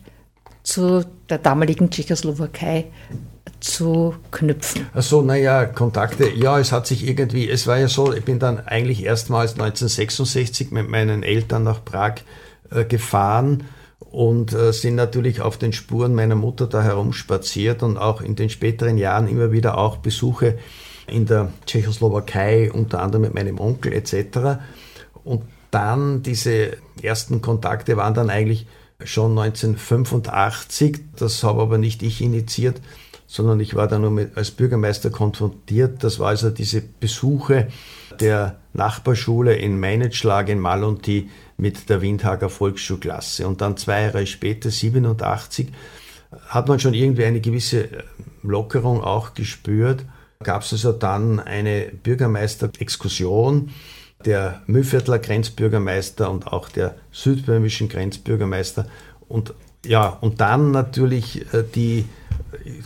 zu 0.63 1.05
der 1.29 1.39
damaligen 1.39 1.91
Tschechoslowakei 1.91 2.87
zu 3.61 4.15
knüpfen? 4.31 4.87
Also, 4.93 5.23
naja, 5.23 5.67
Kontakte, 5.67 6.29
ja, 6.31 6.59
es 6.59 6.73
hat 6.73 6.87
sich 6.87 7.07
irgendwie, 7.07 7.49
es 7.49 7.67
war 7.67 7.79
ja 7.79 7.89
so, 7.89 8.13
ich 8.13 8.25
bin 8.25 8.39
dann 8.39 8.67
eigentlich 8.67 9.05
erstmals 9.05 9.53
1966 9.53 10.71
mit 10.71 10.89
meinen 10.89 11.23
Eltern 11.23 11.65
nach 11.65 11.85
Prag 11.85 12.17
äh, 12.71 12.85
gefahren 12.85 13.65
und 13.99 14.53
äh, 14.53 14.73
sind 14.73 14.95
natürlich 14.95 15.41
auf 15.41 15.59
den 15.59 15.73
Spuren 15.73 16.15
meiner 16.15 16.35
Mutter 16.35 16.67
da 16.67 16.83
herumspaziert 16.83 17.83
und 17.83 17.99
auch 17.99 18.21
in 18.21 18.37
den 18.37 18.51
späteren 18.51 18.97
Jahren 18.97 19.29
immer 19.29 19.53
wieder 19.53 19.77
auch 19.77 19.99
Besuche 19.99 20.59
in 21.09 21.27
der 21.27 21.53
Tschechoslowakei, 21.67 22.71
unter 22.73 23.03
anderem 23.03 23.23
mit 23.23 23.35
meinem 23.35 23.59
Onkel 23.59 23.93
etc. 23.93 24.61
Und 25.25 25.43
dann 25.71 26.23
diese 26.23 26.77
ersten 27.03 27.41
Kontakte 27.41 27.97
waren 27.97 28.15
dann 28.15 28.31
eigentlich 28.31 28.67
schon 29.05 29.39
1985. 29.39 31.01
Das 31.17 31.43
habe 31.45 31.63
aber 31.63 31.79
nicht 31.79 32.03
ich 32.03 32.21
initiiert, 32.21 32.81
sondern 33.27 33.61
ich 33.61 33.75
war 33.75 33.87
da 33.87 33.99
nur 33.99 34.11
mit, 34.11 34.37
als 34.37 34.51
Bürgermeister 34.51 35.11
konfrontiert. 35.11 36.03
Das 36.03 36.19
war 36.19 36.29
also 36.29 36.51
diese 36.51 36.81
Besuche 36.81 37.69
der 38.21 38.59
Nachbarschule 38.73 39.55
in 39.55 39.79
Meinetschlag 39.79 40.49
in 40.49 40.59
Malonti 40.59 41.29
mit 41.57 41.89
der 41.91 42.01
Windhager 42.01 42.49
Volksschulklasse. 42.49 43.47
Und 43.47 43.61
dann 43.61 43.77
zwei 43.77 44.03
Jahre 44.03 44.27
später, 44.27 44.71
87, 44.71 45.69
hat 46.49 46.69
man 46.69 46.81
schon 46.81 46.95
irgendwie 46.95 47.25
eine 47.25 47.41
gewisse 47.41 47.89
Lockerung 48.43 49.03
auch 49.03 49.35
gespürt. 49.35 50.05
Gab 50.43 50.63
es 50.63 50.73
also 50.73 50.93
dann 50.93 51.41
eine 51.41 51.91
Bürgermeister-Exkursion 52.03 53.71
der 54.25 54.63
Mühlviertler 54.67 55.19
Grenzbürgermeister 55.19 56.31
und 56.31 56.47
auch 56.47 56.69
der 56.69 56.97
südböhmischen 57.13 57.89
Grenzbürgermeister. 57.89 58.87
Und 59.29 59.55
ja, 59.85 60.09
und 60.09 60.41
dann 60.41 60.71
natürlich 60.71 61.53
äh, 61.53 61.65
die 61.75 62.05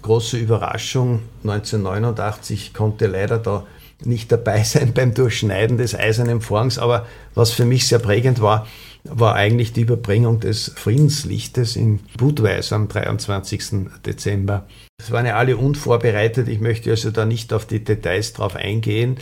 große 0.01 0.37
Überraschung, 0.37 1.21
1989 1.43 2.75
konnte 2.75 3.07
leider 3.07 3.39
da 3.39 3.67
nicht 4.05 4.33
dabei 4.33 4.63
sein 4.65 4.93
beim 4.95 5.15
Durchschneiden 5.15 5.79
des 5.79 5.95
Eisernen 5.95 6.41
Vorhangs, 6.41 6.79
aber 6.79 7.07
was 7.35 7.51
für 7.51 7.65
mich 7.65 7.87
sehr 7.87 7.99
prägend 7.99 8.41
war, 8.41 8.67
war 9.05 9.35
eigentlich 9.35 9.73
die 9.73 9.83
Überbringung 9.83 10.41
des 10.41 10.73
Friedenslichtes 10.77 11.77
in 11.77 12.01
Budweis 12.17 12.73
am 12.73 12.89
23. 12.89 13.91
Dezember. 14.07 14.67
Es 14.99 15.11
waren 15.11 15.27
ja 15.27 15.37
alle 15.37 15.57
unvorbereitet, 15.57 16.49
ich 16.49 16.61
möchte 16.61 16.91
also 16.91 17.11
da 17.11 17.25
nicht 17.25 17.53
auf 17.53 17.67
die 17.67 17.83
Details 17.83 18.33
drauf 18.33 18.55
eingehen, 18.55 19.19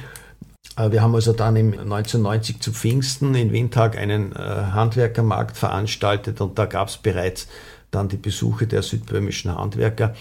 äh, 0.77 0.93
wir 0.93 1.03
haben 1.03 1.15
also 1.15 1.33
dann 1.33 1.57
im 1.57 1.73
1990 1.73 2.61
zu 2.61 2.73
Pfingsten 2.73 3.35
in 3.35 3.53
Windhag 3.53 3.97
einen 3.97 4.33
äh, 4.33 4.39
Handwerkermarkt 4.39 5.57
veranstaltet 5.57 6.41
und 6.41 6.59
da 6.59 6.67
gab 6.67 6.89
es 6.89 6.97
bereits 6.97 7.49
dann 7.91 8.09
die 8.09 8.17
Besuche 8.17 8.67
der 8.67 8.83
südböhmischen 8.83 9.55
Handwerker 9.55 10.15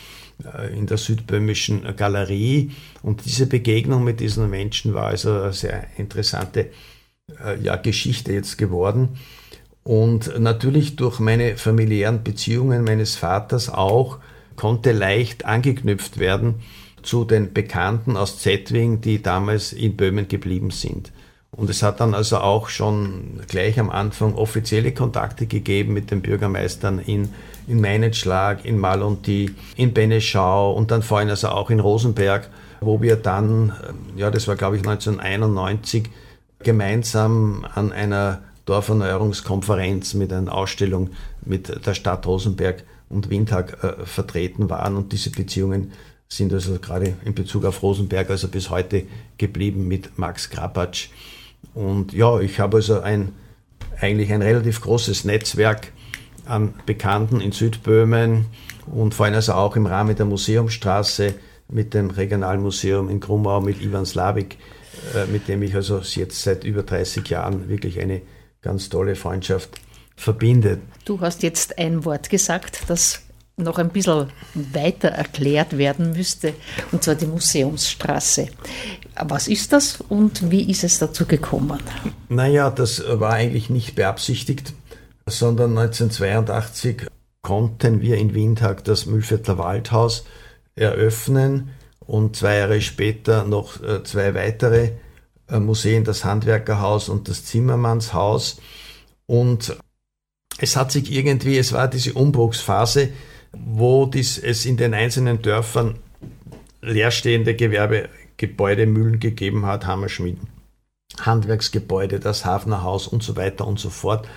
äh, 0.44 0.76
in 0.76 0.88
der 0.88 0.98
südböhmischen 0.98 1.96
Galerie. 1.96 2.72
Und 3.04 3.26
diese 3.26 3.46
Begegnung 3.46 4.04
mit 4.04 4.20
diesen 4.20 4.50
Menschen 4.50 4.94
war 4.94 5.06
also 5.06 5.34
eine 5.34 5.54
sehr 5.54 5.88
interessante 5.98 6.72
ja, 7.62 7.76
Geschichte 7.76 8.34
jetzt 8.34 8.58
geworden. 8.58 9.20
Und 9.90 10.40
natürlich 10.40 10.98
durch 10.98 11.20
meine 11.20 11.58
familiären 11.58 12.22
Beziehungen 12.22 12.84
meines 12.84 13.16
Vaters 13.16 13.70
auch 13.70 14.20
konnte 14.56 14.92
leicht 14.92 15.46
angeknüpft 15.46 16.20
werden 16.20 16.62
zu 17.02 17.26
den 17.26 17.54
Bekannten 17.54 18.16
aus 18.16 18.38
Zetwing, 18.38 19.02
die 19.02 19.24
damals 19.24 19.74
in 19.74 19.98
Böhmen 19.98 20.28
geblieben 20.28 20.70
sind. 20.70 21.12
Und 21.50 21.72
es 21.72 21.82
hat 21.82 22.02
dann 22.02 22.14
also 22.14 22.38
auch 22.38 22.70
schon 22.70 23.40
gleich 23.48 23.80
am 23.80 23.90
Anfang 23.90 24.36
offizielle 24.36 24.92
Kontakte 24.92 25.48
gegeben 25.48 25.96
mit 25.96 26.12
den 26.12 26.22
Bürgermeistern 26.22 27.00
in, 27.00 27.30
in 27.66 27.82
Meinetschlag, 27.82 28.66
in 28.66 28.78
Malonti, 28.78 29.56
in 29.76 29.94
Beneschau 29.94 30.72
und 30.72 30.92
dann 30.92 31.02
vorhin 31.02 31.32
also 31.32 31.48
auch 31.48 31.72
in 31.72 31.80
Rosenberg, 31.80 32.48
wo 32.80 33.02
wir 33.02 33.16
dann, 33.16 33.74
ja, 34.16 34.30
das 34.30 34.48
war 34.48 34.56
glaube 34.56 34.76
ich 34.76 34.88
1991, 34.88 36.12
gemeinsam 36.60 37.66
an 37.74 37.92
einer 37.92 38.44
Dorferneuerungskonferenz 38.70 40.14
mit 40.14 40.32
einer 40.32 40.54
Ausstellung 40.54 41.10
mit 41.44 41.86
der 41.86 41.94
Stadt 41.96 42.28
Rosenberg 42.28 42.84
und 43.10 43.32
Windhag 43.32 43.84
äh, 43.84 44.06
vertreten 44.06 44.70
waren 44.70 44.96
und 44.96 45.12
diese 45.12 45.32
Beziehungen 45.32 45.92
sind 46.28 46.54
also 46.54 46.78
gerade 46.78 47.16
in 47.26 47.34
Bezug 47.34 47.66
auf 47.66 47.82
Rosenberg 47.82 48.30
also 48.30 48.48
bis 48.48 48.70
heute 48.70 49.06
geblieben 49.40 49.88
mit 49.88 50.20
Max 50.20 50.52
Krapatsch. 50.52 51.10
Und 51.74 52.14
ja, 52.14 52.40
ich 52.40 52.60
habe 52.60 52.78
also 52.78 53.00
ein, 53.00 53.34
eigentlich 54.00 54.32
ein 54.32 54.44
relativ 54.44 54.82
großes 54.82 55.26
Netzwerk 55.26 55.92
an 56.46 56.76
Bekannten 56.86 57.42
in 57.42 57.52
Südböhmen 57.52 58.46
und 58.86 59.16
vor 59.16 59.26
allem 59.26 59.36
also 59.36 59.54
auch 59.54 59.76
im 59.76 59.88
Rahmen 59.88 60.16
der 60.16 60.28
Museumsstraße 60.28 61.34
mit 61.70 61.96
dem 61.96 62.12
Regionalmuseum 62.12 63.10
in 63.10 63.20
Grumau 63.20 63.62
mit 63.62 63.82
Ivan 63.82 64.06
Slavik, 64.06 64.58
äh, 65.16 65.26
mit 65.26 65.48
dem 65.48 65.64
ich 65.64 65.74
also 65.74 66.02
jetzt 66.02 66.44
seit 66.44 66.64
über 66.64 66.84
30 66.84 67.28
Jahren 67.28 67.68
wirklich 67.68 68.00
eine 68.00 68.22
ganz 68.62 68.90
tolle 68.90 69.16
Freundschaft 69.16 69.80
verbinde. 70.16 70.80
Du 71.06 71.22
hast 71.22 71.44
jetzt 71.44 71.78
ein 71.78 72.06
Wort 72.06 72.30
gesagt, 72.30 72.84
das 72.88 73.22
noch 73.60 73.78
ein 73.78 73.90
bisschen 73.90 74.28
weiter 74.54 75.10
erklärt 75.10 75.78
werden 75.78 76.14
müsste, 76.14 76.54
und 76.92 77.04
zwar 77.04 77.16
die 77.16 77.28
Museumsstraße. 77.28 78.48
Was 79.22 79.48
ist 79.48 79.74
das 79.74 80.00
und 80.08 80.50
wie 80.50 80.70
ist 80.70 80.84
es 80.84 81.00
dazu 81.00 81.26
gekommen? 81.26 81.80
Naja, 82.30 82.70
das 82.70 83.04
war 83.06 83.34
eigentlich 83.34 83.70
nicht 83.70 83.96
beabsichtigt, 83.96 84.74
sondern 85.26 85.78
1982 85.78 87.08
konnten 87.42 88.02
wir 88.02 88.18
in 88.18 88.34
Windhag 88.34 88.84
das 88.84 89.06
Mühlviertler 89.06 89.58
Waldhaus 89.58 90.26
eröffnen 90.76 91.72
und 92.00 92.36
zwei 92.36 92.58
Jahre 92.58 92.82
später 92.82 93.44
noch 93.44 93.84
äh, 93.84 94.04
zwei 94.04 94.34
weitere 94.34 94.92
Museen, 95.58 96.04
das 96.04 96.26
Handwerkerhaus 96.26 97.10
und 97.10 97.28
das 97.28 97.46
Zimmermannshaus. 97.46 98.62
Und 99.26 99.78
es 100.60 100.76
hat 100.76 100.92
sich 100.92 101.12
irgendwie, 101.12 101.58
es 101.58 101.74
war 101.74 101.88
diese 101.88 102.14
Umbruchsphase, 102.14 103.10
wo 103.54 104.06
dies, 104.06 104.38
es 104.38 104.66
in 104.66 104.78
den 104.78 104.94
einzelnen 104.94 105.42
Dörfern 105.42 105.98
leerstehende 106.82 107.56
Gewerbegebäude, 107.56 108.86
Mühlen 108.86 109.20
gegeben 109.20 109.66
hat, 109.66 109.86
Hammerschmieden, 109.86 110.48
Handwerksgebäude, 111.20 112.20
das 112.20 112.46
Hafnerhaus 112.46 113.08
und 113.08 113.24
so 113.24 113.36
weiter 113.36 113.68
und 113.68 113.80
so 113.80 113.90
fort. 113.90 114.28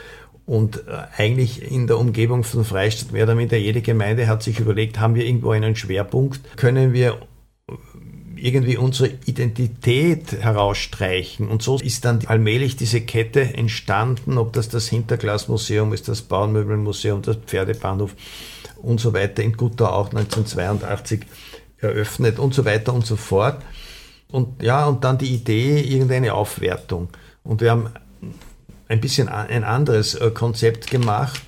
Und 0.44 0.88
äh, 0.88 1.05
eigentlich 1.16 1.70
in 1.70 1.87
der 1.87 1.98
Umgebung 1.98 2.42
von 2.42 2.64
Freistadt, 2.64 3.12
mehr 3.12 3.25
oder 3.25 3.37
weniger 3.37 3.57
jede 3.57 3.81
Gemeinde 3.81 4.27
hat 4.27 4.42
sich 4.42 4.59
überlegt, 4.59 4.98
haben 4.98 5.14
wir 5.14 5.25
irgendwo 5.25 5.51
einen 5.51 5.77
Schwerpunkt, 5.77 6.57
können 6.57 6.92
wir 6.92 7.18
irgendwie 8.43 8.77
unsere 8.77 9.11
Identität 9.25 10.33
herausstreichen. 10.33 11.47
Und 11.49 11.63
so 11.63 11.79
ist 11.79 12.05
dann 12.05 12.27
allmählich 12.27 12.75
diese 12.75 13.01
Kette 13.01 13.41
entstanden, 13.41 14.37
ob 14.37 14.53
das 14.53 14.69
das 14.69 14.89
Hinterglasmuseum 14.89 15.93
ist, 15.93 16.09
das 16.09 16.23
Bauernmöbelmuseum, 16.23 17.23
das 17.23 17.37
Pferdebahnhof 17.37 18.17
und 18.83 19.01
so 19.01 19.15
weiter, 19.15 19.45
in 19.45 19.57
Gutau 19.57 19.87
auch 19.87 20.09
1982 20.09 21.21
eröffnet 21.79 22.41
und 22.41 22.53
so 22.53 22.65
weiter 22.65 22.93
und 22.93 23.07
so 23.07 23.15
fort. 23.15 23.63
Und 24.33 24.61
ja, 24.61 24.87
und 24.87 25.05
dann 25.05 25.19
die 25.19 25.33
Idee, 25.33 25.81
irgendeine 25.81 26.35
Aufwertung. 26.35 27.11
Und 27.45 27.61
wir 27.61 27.71
haben 27.71 27.91
ein 28.89 29.01
bisschen 29.01 29.29
ein 29.29 29.63
anderes 29.63 30.17
äh, 30.17 30.31
Konzept 30.31 30.91
gemacht 30.91 31.43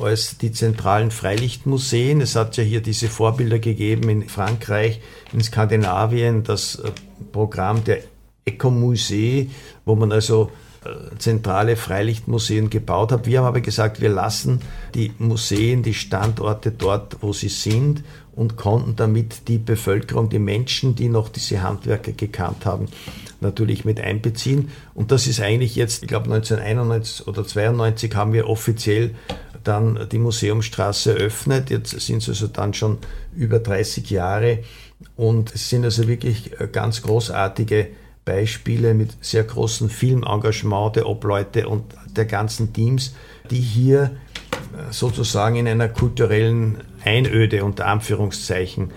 als 0.00 0.38
die 0.38 0.52
zentralen 0.52 1.10
Freilichtmuseen. 1.10 2.20
Es 2.20 2.36
hat 2.36 2.56
ja 2.56 2.64
hier 2.64 2.80
diese 2.80 3.08
Vorbilder 3.08 3.58
gegeben 3.58 4.08
in 4.08 4.28
Frankreich, 4.28 5.00
in 5.32 5.42
Skandinavien, 5.42 6.42
das 6.44 6.76
äh, 6.76 6.90
Programm 7.32 7.84
der 7.84 8.00
Ecomusee, 8.44 9.50
wo 9.84 9.96
man 9.96 10.12
also 10.12 10.50
äh, 10.84 11.16
zentrale 11.18 11.76
Freilichtmuseen 11.76 12.70
gebaut 12.70 13.10
hat. 13.12 13.26
Wir 13.26 13.40
haben 13.40 13.46
aber 13.46 13.60
gesagt, 13.60 14.00
wir 14.00 14.10
lassen 14.10 14.60
die 14.94 15.12
Museen, 15.18 15.82
die 15.82 15.94
Standorte 15.94 16.70
dort, 16.70 17.16
wo 17.22 17.32
sie 17.32 17.48
sind 17.48 18.04
und 18.36 18.56
konnten 18.56 18.94
damit 18.96 19.48
die 19.48 19.58
Bevölkerung, 19.58 20.28
die 20.28 20.38
Menschen, 20.38 20.94
die 20.94 21.08
noch 21.08 21.28
diese 21.28 21.62
Handwerker 21.62 22.12
gekannt 22.12 22.66
haben, 22.66 22.86
natürlich 23.40 23.84
mit 23.84 23.98
einbeziehen. 23.98 24.70
Und 24.94 25.10
das 25.10 25.26
ist 25.26 25.40
eigentlich 25.40 25.74
jetzt, 25.74 26.02
ich 26.02 26.08
glaube 26.08 26.26
1991 26.26 27.26
oder 27.26 27.46
92 27.46 28.14
haben 28.14 28.32
wir 28.32 28.48
offiziell 28.48 29.14
dann 29.66 30.08
die 30.10 30.18
Museumstraße 30.18 31.18
eröffnet. 31.18 31.70
Jetzt 31.70 31.98
sind 32.00 32.22
es 32.22 32.28
also 32.28 32.46
dann 32.46 32.74
schon 32.74 32.98
über 33.34 33.58
30 33.58 34.10
Jahre 34.10 34.60
und 35.16 35.54
es 35.54 35.68
sind 35.68 35.84
also 35.84 36.08
wirklich 36.08 36.60
äh, 36.60 36.68
ganz 36.70 37.02
großartige 37.02 37.88
Beispiele 38.24 38.94
mit 38.94 39.16
sehr 39.20 39.44
großem 39.44 39.88
Filmengagement 39.88 40.96
der 40.96 41.08
Obleute 41.08 41.68
und 41.68 41.84
der 42.10 42.24
ganzen 42.24 42.72
Teams, 42.72 43.14
die 43.50 43.60
hier 43.60 44.16
äh, 44.72 44.92
sozusagen 44.92 45.56
in 45.56 45.68
einer 45.68 45.88
kulturellen 45.88 46.78
Einöde 47.04 47.64
unter 47.64 47.86
Anführungszeichen 47.86 48.90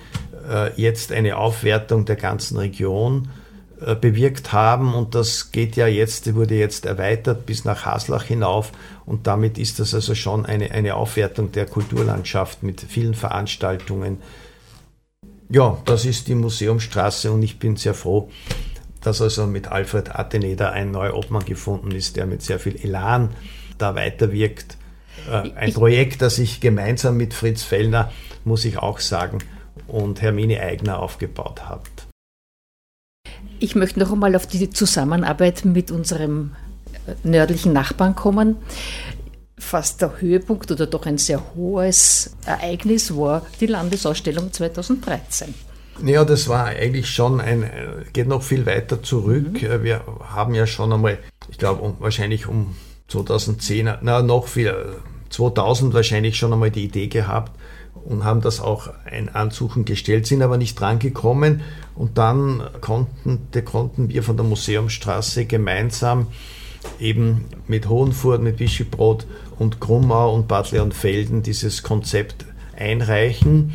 äh, 0.50 0.74
jetzt 0.82 1.12
eine 1.12 1.38
Aufwertung 1.38 2.06
der 2.06 2.16
ganzen 2.16 2.58
Region 2.58 3.30
bewirkt 4.02 4.52
haben 4.52 4.94
und 4.94 5.16
das 5.16 5.52
geht 5.52 5.76
ja 5.76 5.88
jetzt, 5.88 6.34
wurde 6.36 6.56
jetzt 6.56 6.86
erweitert 6.86 7.46
bis 7.46 7.64
nach 7.64 7.86
Haslach 7.86 8.24
hinauf 8.24 8.72
und 9.06 9.26
damit 9.28 9.58
ist 9.58 9.80
das 9.80 9.94
also 9.94 10.16
schon 10.16 10.46
eine, 10.46 10.72
eine 10.72 10.96
Aufwertung 10.96 11.52
der 11.52 11.66
Kulturlandschaft 11.66 12.62
mit 12.62 12.82
vielen 12.82 13.14
Veranstaltungen. 13.14 14.18
Ja, 15.50 15.78
das 15.86 16.06
ist 16.06 16.28
die 16.28 16.36
Museumstraße 16.36 17.32
und 17.32 17.42
ich 17.42 17.58
bin 17.58 17.76
sehr 17.76 17.94
froh, 17.94 18.30
dass 19.02 19.22
also 19.22 19.48
mit 19.48 19.70
Alfred 19.70 20.14
Atteneder 20.14 20.74
ein 20.74 20.92
neuer 20.92 21.16
Obmann 21.16 21.46
gefunden 21.46 21.92
ist, 21.92 22.18
der 22.18 22.26
mit 22.26 22.42
sehr 22.42 22.60
viel 22.60 22.76
Elan 22.76 23.30
da 23.78 23.96
weiterwirkt. 23.96 24.78
Äh, 25.30 25.52
ein 25.56 25.74
Projekt, 25.74 26.22
das 26.22 26.38
ich 26.38 26.60
gemeinsam 26.60 27.18
mit 27.18 27.34
Fritz 27.34 27.64
Fellner, 27.64 28.12
muss 28.44 28.66
ich 28.66 28.78
auch 28.78 29.00
sagen, 29.00 29.40
und 29.88 30.22
Hermine 30.22 30.60
Eigner 30.60 31.00
aufgebaut 31.00 31.68
habe. 31.68 31.84
Ich 33.60 33.76
möchte 33.76 34.00
noch 34.00 34.12
einmal 34.12 34.36
auf 34.36 34.48
die 34.48 34.70
Zusammenarbeit 34.70 35.66
mit 35.66 35.92
unserem 35.92 36.52
äh, 37.08 37.28
nördlichen 37.28 37.74
Nachbarn 37.74 38.16
kommen. 38.16 38.56
Fast 39.58 40.02
der 40.02 40.22
Höhepunkt 40.22 40.72
oder 40.72 40.88
doch 40.88 41.06
ein 41.06 41.18
sehr 41.18 41.42
hohes 41.56 42.32
Ereignis 42.46 43.16
war 43.16 43.46
die 43.60 43.66
Landesausstellung 43.66 44.54
2013. 44.54 45.54
Ja, 46.06 46.24
das 46.24 46.48
war 46.48 46.68
eigentlich 46.68 47.10
schon 47.10 47.42
ein, 47.42 47.64
äh, 47.64 48.06
geht 48.14 48.30
noch 48.30 48.42
viel 48.42 48.66
weiter 48.66 49.04
zurück. 49.04 49.62
Mhm. 49.62 49.84
Wir 49.84 50.04
haben 50.34 50.56
ja 50.56 50.66
schon 50.66 50.94
einmal, 50.94 51.18
ich 51.50 51.58
glaube, 51.58 51.82
um, 51.82 51.98
wahrscheinlich 52.00 52.48
um 52.48 52.76
2010, 53.10 53.90
na, 54.02 54.22
noch 54.22 54.48
viel, 54.48 54.74
2000 55.30 55.94
wahrscheinlich 55.94 56.38
schon 56.38 56.54
einmal 56.54 56.72
die 56.72 56.86
Idee 56.86 57.08
gehabt, 57.08 57.52
und 58.10 58.24
haben 58.24 58.42
das 58.42 58.60
auch 58.60 58.90
ein 59.06 59.30
Ansuchen 59.34 59.86
gestellt, 59.86 60.28
sind 60.28 60.42
aber 60.42 60.58
nicht 60.58 60.80
drangekommen. 60.80 61.62
Und 61.96 62.18
dann 62.18 62.64
konnten, 62.82 63.48
konnten 63.66 64.10
wir 64.10 64.24
von 64.24 64.36
der 64.36 64.46
Museumsstraße 64.46 65.46
gemeinsam 65.46 66.28
eben 67.00 67.46
mit 67.68 67.88
Hohenfurt, 67.88 68.42
mit 68.42 68.60
Wischebrot 68.60 69.28
und 69.58 69.80
Grummau 69.80 70.34
und 70.34 70.48
Bad 70.48 70.72
Leonfelden 70.72 71.44
dieses 71.44 71.84
Konzept 71.84 72.46
einreichen. 72.76 73.74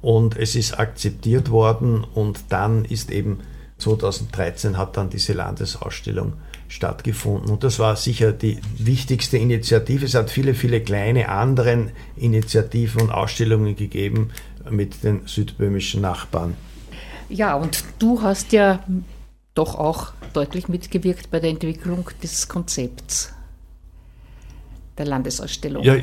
Und 0.00 0.36
es 0.36 0.54
ist 0.54 0.78
akzeptiert 0.78 1.50
worden 1.50 2.04
und 2.04 2.44
dann 2.50 2.84
ist 2.84 3.10
eben 3.10 3.40
2013 3.78 4.78
hat 4.78 4.96
dann 4.96 5.10
diese 5.10 5.32
Landesausstellung 5.32 6.34
stattgefunden. 6.74 7.50
Und 7.50 7.62
das 7.62 7.78
war 7.78 7.94
sicher 7.94 8.32
die 8.32 8.58
wichtigste 8.78 9.38
Initiative. 9.38 10.04
Es 10.04 10.14
hat 10.14 10.30
viele, 10.30 10.54
viele 10.54 10.80
kleine 10.80 11.28
anderen 11.28 11.92
Initiativen 12.16 13.02
und 13.02 13.10
Ausstellungen 13.12 13.76
gegeben 13.76 14.30
mit 14.68 15.04
den 15.04 15.26
südböhmischen 15.26 16.00
Nachbarn. 16.00 16.54
Ja, 17.28 17.54
und 17.54 17.84
du 18.00 18.22
hast 18.22 18.52
ja 18.52 18.82
doch 19.54 19.76
auch 19.76 20.12
deutlich 20.32 20.68
mitgewirkt 20.68 21.30
bei 21.30 21.38
der 21.38 21.50
Entwicklung 21.50 22.10
des 22.22 22.48
Konzepts 22.48 23.32
der 24.98 25.06
Landesausstellung. 25.06 25.84
Ja, 25.84 25.96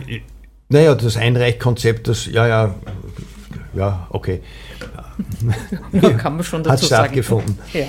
naja, 0.69 0.95
das 0.95 1.17
Einreichkonzept, 1.17 2.07
das, 2.07 2.27
ja, 2.27 2.47
ja, 2.47 2.75
ja, 3.73 4.07
okay. 4.09 4.41
Ja, 5.91 6.09
kann 6.13 6.35
man 6.35 6.43
schon 6.43 6.63
dazu 6.63 6.83
Hat 6.83 6.85
stattgefunden. 6.85 7.57
Ja. 7.73 7.85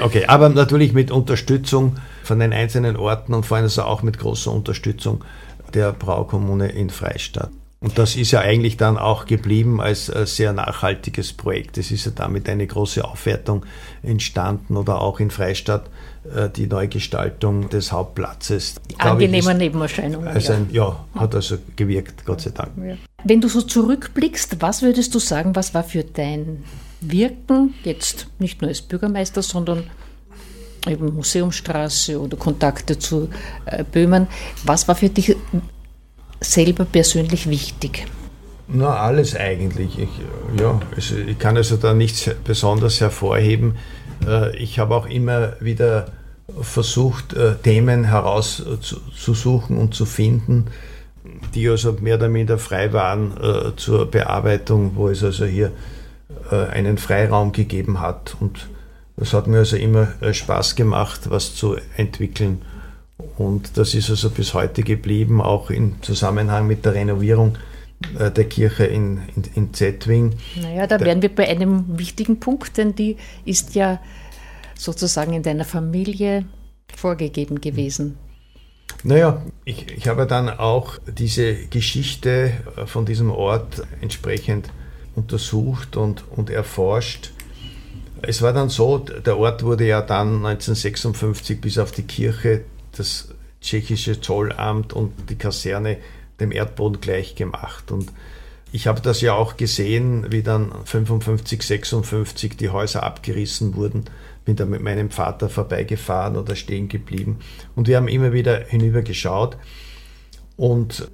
Okay, 0.00 0.26
aber 0.26 0.48
natürlich 0.48 0.92
mit 0.92 1.10
Unterstützung 1.10 1.96
von 2.22 2.38
den 2.38 2.52
einzelnen 2.52 2.96
Orten 2.96 3.34
und 3.34 3.46
vor 3.46 3.56
allem 3.56 3.64
also 3.64 3.82
auch 3.82 4.02
mit 4.02 4.18
großer 4.18 4.50
Unterstützung 4.50 5.24
der 5.74 5.92
Braukommune 5.92 6.68
in 6.68 6.90
Freistadt. 6.90 7.50
Und 7.80 7.98
das 7.98 8.14
ist 8.14 8.30
ja 8.30 8.40
eigentlich 8.40 8.76
dann 8.76 8.96
auch 8.96 9.26
geblieben 9.26 9.80
als 9.80 10.06
sehr 10.06 10.52
nachhaltiges 10.52 11.32
Projekt. 11.32 11.78
Es 11.78 11.90
ist 11.90 12.06
ja 12.06 12.12
damit 12.14 12.48
eine 12.48 12.64
große 12.64 13.04
Aufwertung 13.04 13.66
entstanden 14.04 14.76
oder 14.76 15.00
auch 15.00 15.18
in 15.18 15.32
Freistadt 15.32 15.90
äh, 16.32 16.48
die 16.48 16.68
Neugestaltung 16.68 17.68
des 17.70 17.90
Hauptplatzes. 17.90 18.76
Angenehmer 18.98 19.54
Nebenerscheinungen. 19.54 20.28
Also 20.28 20.52
ein, 20.52 20.68
ja. 20.70 20.96
ja. 21.14 21.20
hat 21.20 21.34
also 21.34 21.58
gewirkt, 21.74 22.24
Gott 22.24 22.42
sei 22.42 22.50
Dank. 22.50 22.70
Ja. 22.76 22.94
Wenn 23.24 23.40
du 23.40 23.48
so 23.48 23.62
zurückblickst, 23.62 24.60
was 24.60 24.82
würdest 24.82 25.14
du 25.14 25.18
sagen, 25.18 25.54
was 25.54 25.74
war 25.74 25.84
für 25.84 26.04
dein 26.04 26.64
Wirken 27.00 27.74
jetzt 27.84 28.26
nicht 28.38 28.60
nur 28.60 28.68
als 28.68 28.82
Bürgermeister, 28.82 29.42
sondern 29.42 29.84
eben 30.88 31.14
Museumstraße 31.14 32.20
oder 32.20 32.36
Kontakte 32.36 32.98
zu 32.98 33.28
äh, 33.66 33.84
Böhmen, 33.84 34.26
was 34.64 34.88
war 34.88 34.94
für 34.94 35.08
dich 35.08 35.36
selber 36.40 36.84
persönlich 36.84 37.48
wichtig? 37.48 38.06
Na, 38.68 38.96
alles 38.96 39.36
eigentlich. 39.36 39.98
Ich, 39.98 40.08
ja, 40.58 40.80
also 40.94 41.16
ich 41.16 41.38
kann 41.38 41.56
also 41.56 41.76
da 41.76 41.94
nichts 41.94 42.30
besonders 42.44 43.00
hervorheben. 43.00 43.76
Äh, 44.26 44.56
ich 44.56 44.78
habe 44.78 44.94
auch 44.94 45.06
immer 45.06 45.60
wieder 45.60 46.12
versucht, 46.60 47.34
äh, 47.34 47.54
Themen 47.56 48.04
herauszusuchen 48.04 49.78
und 49.78 49.94
zu 49.94 50.04
finden, 50.06 50.66
die 51.54 51.68
also 51.68 51.92
mehr 52.00 52.16
oder 52.16 52.28
minder 52.28 52.58
frei 52.58 52.92
waren 52.92 53.36
äh, 53.36 53.76
zur 53.76 54.10
Bearbeitung, 54.10 54.92
wo 54.94 55.08
es 55.08 55.22
also 55.22 55.44
hier 55.44 55.72
äh, 56.50 56.66
einen 56.66 56.98
Freiraum 56.98 57.52
gegeben 57.52 58.00
hat. 58.00 58.36
Und 58.40 58.68
das 59.16 59.32
hat 59.32 59.46
mir 59.46 59.58
also 59.58 59.76
immer 59.76 60.08
Spaß 60.32 60.74
gemacht, 60.76 61.30
was 61.30 61.54
zu 61.54 61.76
entwickeln. 61.96 62.62
Und 63.36 63.76
das 63.76 63.94
ist 63.94 64.10
also 64.10 64.30
bis 64.30 64.54
heute 64.54 64.82
geblieben, 64.82 65.40
auch 65.40 65.70
im 65.70 66.02
Zusammenhang 66.02 66.66
mit 66.66 66.84
der 66.84 66.94
Renovierung 66.94 67.56
der 68.18 68.44
Kirche 68.48 68.84
in, 68.84 69.20
in, 69.36 69.44
in 69.54 69.74
Zetwing. 69.74 70.34
Naja, 70.60 70.88
da 70.88 70.98
wären 70.98 71.22
wir 71.22 71.32
bei 71.32 71.48
einem 71.48 71.84
wichtigen 71.98 72.40
Punkt, 72.40 72.76
denn 72.76 72.96
die 72.96 73.16
ist 73.44 73.76
ja 73.76 74.00
sozusagen 74.76 75.34
in 75.34 75.44
deiner 75.44 75.64
Familie 75.64 76.44
vorgegeben 76.96 77.60
gewesen. 77.60 78.16
Naja, 79.04 79.42
ich, 79.64 79.90
ich 79.92 80.08
habe 80.08 80.26
dann 80.26 80.48
auch 80.48 80.98
diese 81.06 81.54
Geschichte 81.66 82.52
von 82.86 83.06
diesem 83.06 83.30
Ort 83.30 83.82
entsprechend 84.00 84.70
untersucht 85.14 85.96
und, 85.96 86.24
und 86.30 86.50
erforscht. 86.50 87.32
Es 88.22 88.42
war 88.42 88.52
dann 88.52 88.68
so, 88.68 88.98
der 88.98 89.38
Ort 89.38 89.62
wurde 89.62 89.86
ja 89.86 90.00
dann 90.00 90.44
1956 90.46 91.60
bis 91.60 91.78
auf 91.78 91.92
die 91.92 92.04
Kirche, 92.04 92.64
das 92.96 93.28
tschechische 93.60 94.20
Zollamt 94.20 94.92
und 94.92 95.12
die 95.30 95.36
Kaserne 95.36 95.98
dem 96.40 96.52
Erdboden 96.52 97.00
gleich 97.00 97.34
gemacht. 97.34 97.90
Und 97.90 98.12
ich 98.72 98.86
habe 98.86 99.00
das 99.00 99.20
ja 99.20 99.34
auch 99.34 99.56
gesehen, 99.56 100.26
wie 100.30 100.42
dann 100.42 100.72
55, 100.84 101.62
56 101.62 102.56
die 102.56 102.70
Häuser 102.70 103.02
abgerissen 103.02 103.74
wurden. 103.76 104.04
Bin 104.44 104.56
da 104.56 104.64
mit 104.64 104.82
meinem 104.82 105.10
Vater 105.10 105.48
vorbeigefahren 105.48 106.36
oder 106.36 106.56
stehen 106.56 106.88
geblieben. 106.88 107.38
Und 107.76 107.88
wir 107.88 107.96
haben 107.96 108.08
immer 108.08 108.32
wieder 108.32 108.64
hinübergeschaut. 108.64 109.56
Und 110.56 111.08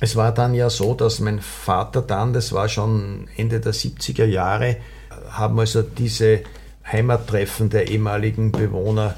es 0.00 0.16
war 0.16 0.32
dann 0.32 0.54
ja 0.54 0.70
so, 0.70 0.94
dass 0.94 1.20
mein 1.20 1.40
Vater 1.40 2.02
dann, 2.02 2.32
das 2.32 2.52
war 2.52 2.68
schon 2.68 3.28
Ende 3.36 3.60
der 3.60 3.74
70er 3.74 4.24
Jahre, 4.24 4.76
haben 5.30 5.60
also 5.60 5.82
diese 5.82 6.40
Heimattreffen 6.84 7.70
der 7.70 7.88
ehemaligen 7.88 8.52
Bewohner 8.52 9.14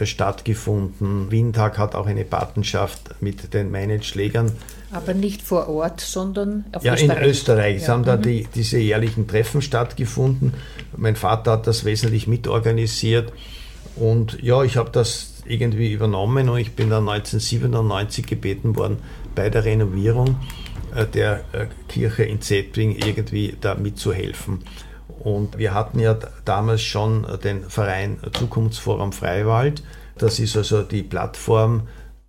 stattgefunden. 0.00 1.30
Windhag 1.30 1.78
hat 1.78 1.94
auch 1.94 2.06
eine 2.06 2.24
Patenschaft 2.24 3.20
mit 3.20 3.52
den 3.54 3.70
meinen 3.70 4.02
Schlägern. 4.02 4.52
Aber 4.92 5.14
nicht 5.14 5.42
vor 5.42 5.68
Ort, 5.68 6.00
sondern 6.00 6.66
auf 6.72 6.84
ja, 6.84 6.94
Österreich. 6.94 7.18
in 7.18 7.24
Österreich. 7.24 7.76
Es 7.76 7.86
ja. 7.86 7.94
haben 7.94 8.04
da 8.04 8.16
mhm. 8.16 8.22
die, 8.22 8.48
diese 8.54 8.78
jährlichen 8.78 9.26
Treffen 9.26 9.62
stattgefunden. 9.62 10.54
Mein 10.96 11.16
Vater 11.16 11.52
hat 11.52 11.66
das 11.66 11.84
wesentlich 11.84 12.26
mitorganisiert. 12.26 13.32
Und 13.96 14.40
ja, 14.42 14.62
ich 14.62 14.76
habe 14.76 14.90
das 14.90 15.32
irgendwie 15.46 15.92
übernommen 15.92 16.48
und 16.48 16.58
ich 16.58 16.72
bin 16.72 16.90
dann 16.90 17.08
1997 17.08 18.26
gebeten 18.26 18.76
worden, 18.76 18.98
bei 19.34 19.50
der 19.50 19.64
Renovierung 19.64 20.36
äh, 20.94 21.06
der 21.06 21.44
äh, 21.52 21.66
Kirche 21.88 22.24
in 22.24 22.40
Zetwing 22.40 22.96
irgendwie 22.96 23.56
da 23.60 23.74
mitzuhelfen. 23.74 24.60
Und 25.20 25.58
wir 25.58 25.72
hatten 25.72 26.00
ja 26.00 26.18
damals 26.44 26.82
schon 26.82 27.26
den 27.44 27.64
Verein 27.68 28.18
Zukunftsforum 28.32 29.12
Freiwald. 29.12 29.82
Das 30.18 30.38
ist 30.38 30.56
also 30.56 30.82
die 30.82 31.02
Plattform 31.02 31.82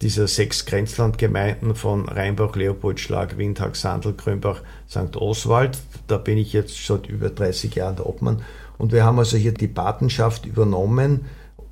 dieser 0.03 0.27
sechs 0.27 0.65
Grenzlandgemeinden 0.65 1.75
von 1.75 2.07
Rheinbach, 2.07 2.55
Leopoldschlag, 2.55 3.37
Windhag, 3.37 3.75
Sandl, 3.75 4.13
Grönbach, 4.13 4.61
St. 4.89 5.15
Oswald. 5.15 5.77
Da 6.07 6.17
bin 6.17 6.37
ich 6.37 6.53
jetzt 6.53 6.77
schon 6.77 7.03
über 7.05 7.29
30 7.29 7.73
Jahre 7.75 7.95
der 7.95 8.05
Obmann. 8.05 8.43
Und 8.77 8.91
wir 8.91 9.05
haben 9.05 9.17
also 9.17 9.37
hier 9.37 9.53
die 9.53 9.67
Patenschaft 9.67 10.45
übernommen 10.45 11.21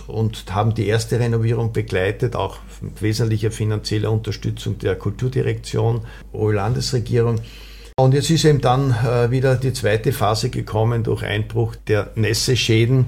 und 0.07 0.45
haben 0.53 0.73
die 0.73 0.87
erste 0.87 1.19
Renovierung 1.19 1.73
begleitet, 1.73 2.35
auch 2.35 2.57
mit 2.81 3.01
wesentlicher 3.01 3.51
finanzieller 3.51 4.11
Unterstützung 4.11 4.79
der 4.79 4.95
Kulturdirektion, 4.95 6.01
Landesregierung. 6.33 7.41
Und 7.97 8.13
jetzt 8.13 8.29
ist 8.29 8.45
eben 8.45 8.61
dann 8.61 8.95
äh, 9.05 9.29
wieder 9.29 9.55
die 9.55 9.73
zweite 9.73 10.11
Phase 10.11 10.49
gekommen 10.49 11.03
durch 11.03 11.23
Einbruch 11.23 11.75
der 11.75 12.11
Nässeschäden. 12.15 13.07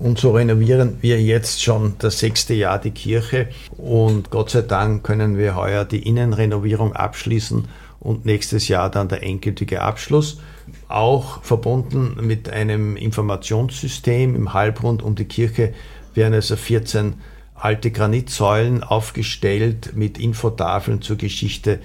Und 0.00 0.18
so 0.18 0.32
renovieren 0.32 0.96
wir 1.02 1.20
jetzt 1.20 1.62
schon 1.62 1.94
das 1.98 2.20
sechste 2.20 2.54
Jahr 2.54 2.78
die 2.78 2.90
Kirche. 2.90 3.48
Und 3.76 4.30
Gott 4.30 4.48
sei 4.48 4.62
Dank 4.62 5.04
können 5.04 5.36
wir 5.36 5.56
heuer 5.56 5.84
die 5.84 6.08
Innenrenovierung 6.08 6.94
abschließen 6.94 7.68
und 8.00 8.24
nächstes 8.24 8.68
Jahr 8.68 8.90
dann 8.90 9.10
der 9.10 9.22
endgültige 9.22 9.82
Abschluss. 9.82 10.40
Auch 10.88 11.42
verbunden 11.42 12.16
mit 12.18 12.48
einem 12.48 12.96
Informationssystem 12.96 14.34
im 14.34 14.54
Halbrund 14.54 15.02
um 15.02 15.16
die 15.16 15.26
Kirche 15.26 15.74
werden 16.14 16.32
also 16.32 16.56
14 16.56 17.14
alte 17.54 17.90
Granitsäulen 17.90 18.82
aufgestellt 18.82 19.92
mit 19.94 20.18
Infotafeln 20.18 21.02
zur 21.02 21.16
Geschichte 21.16 21.78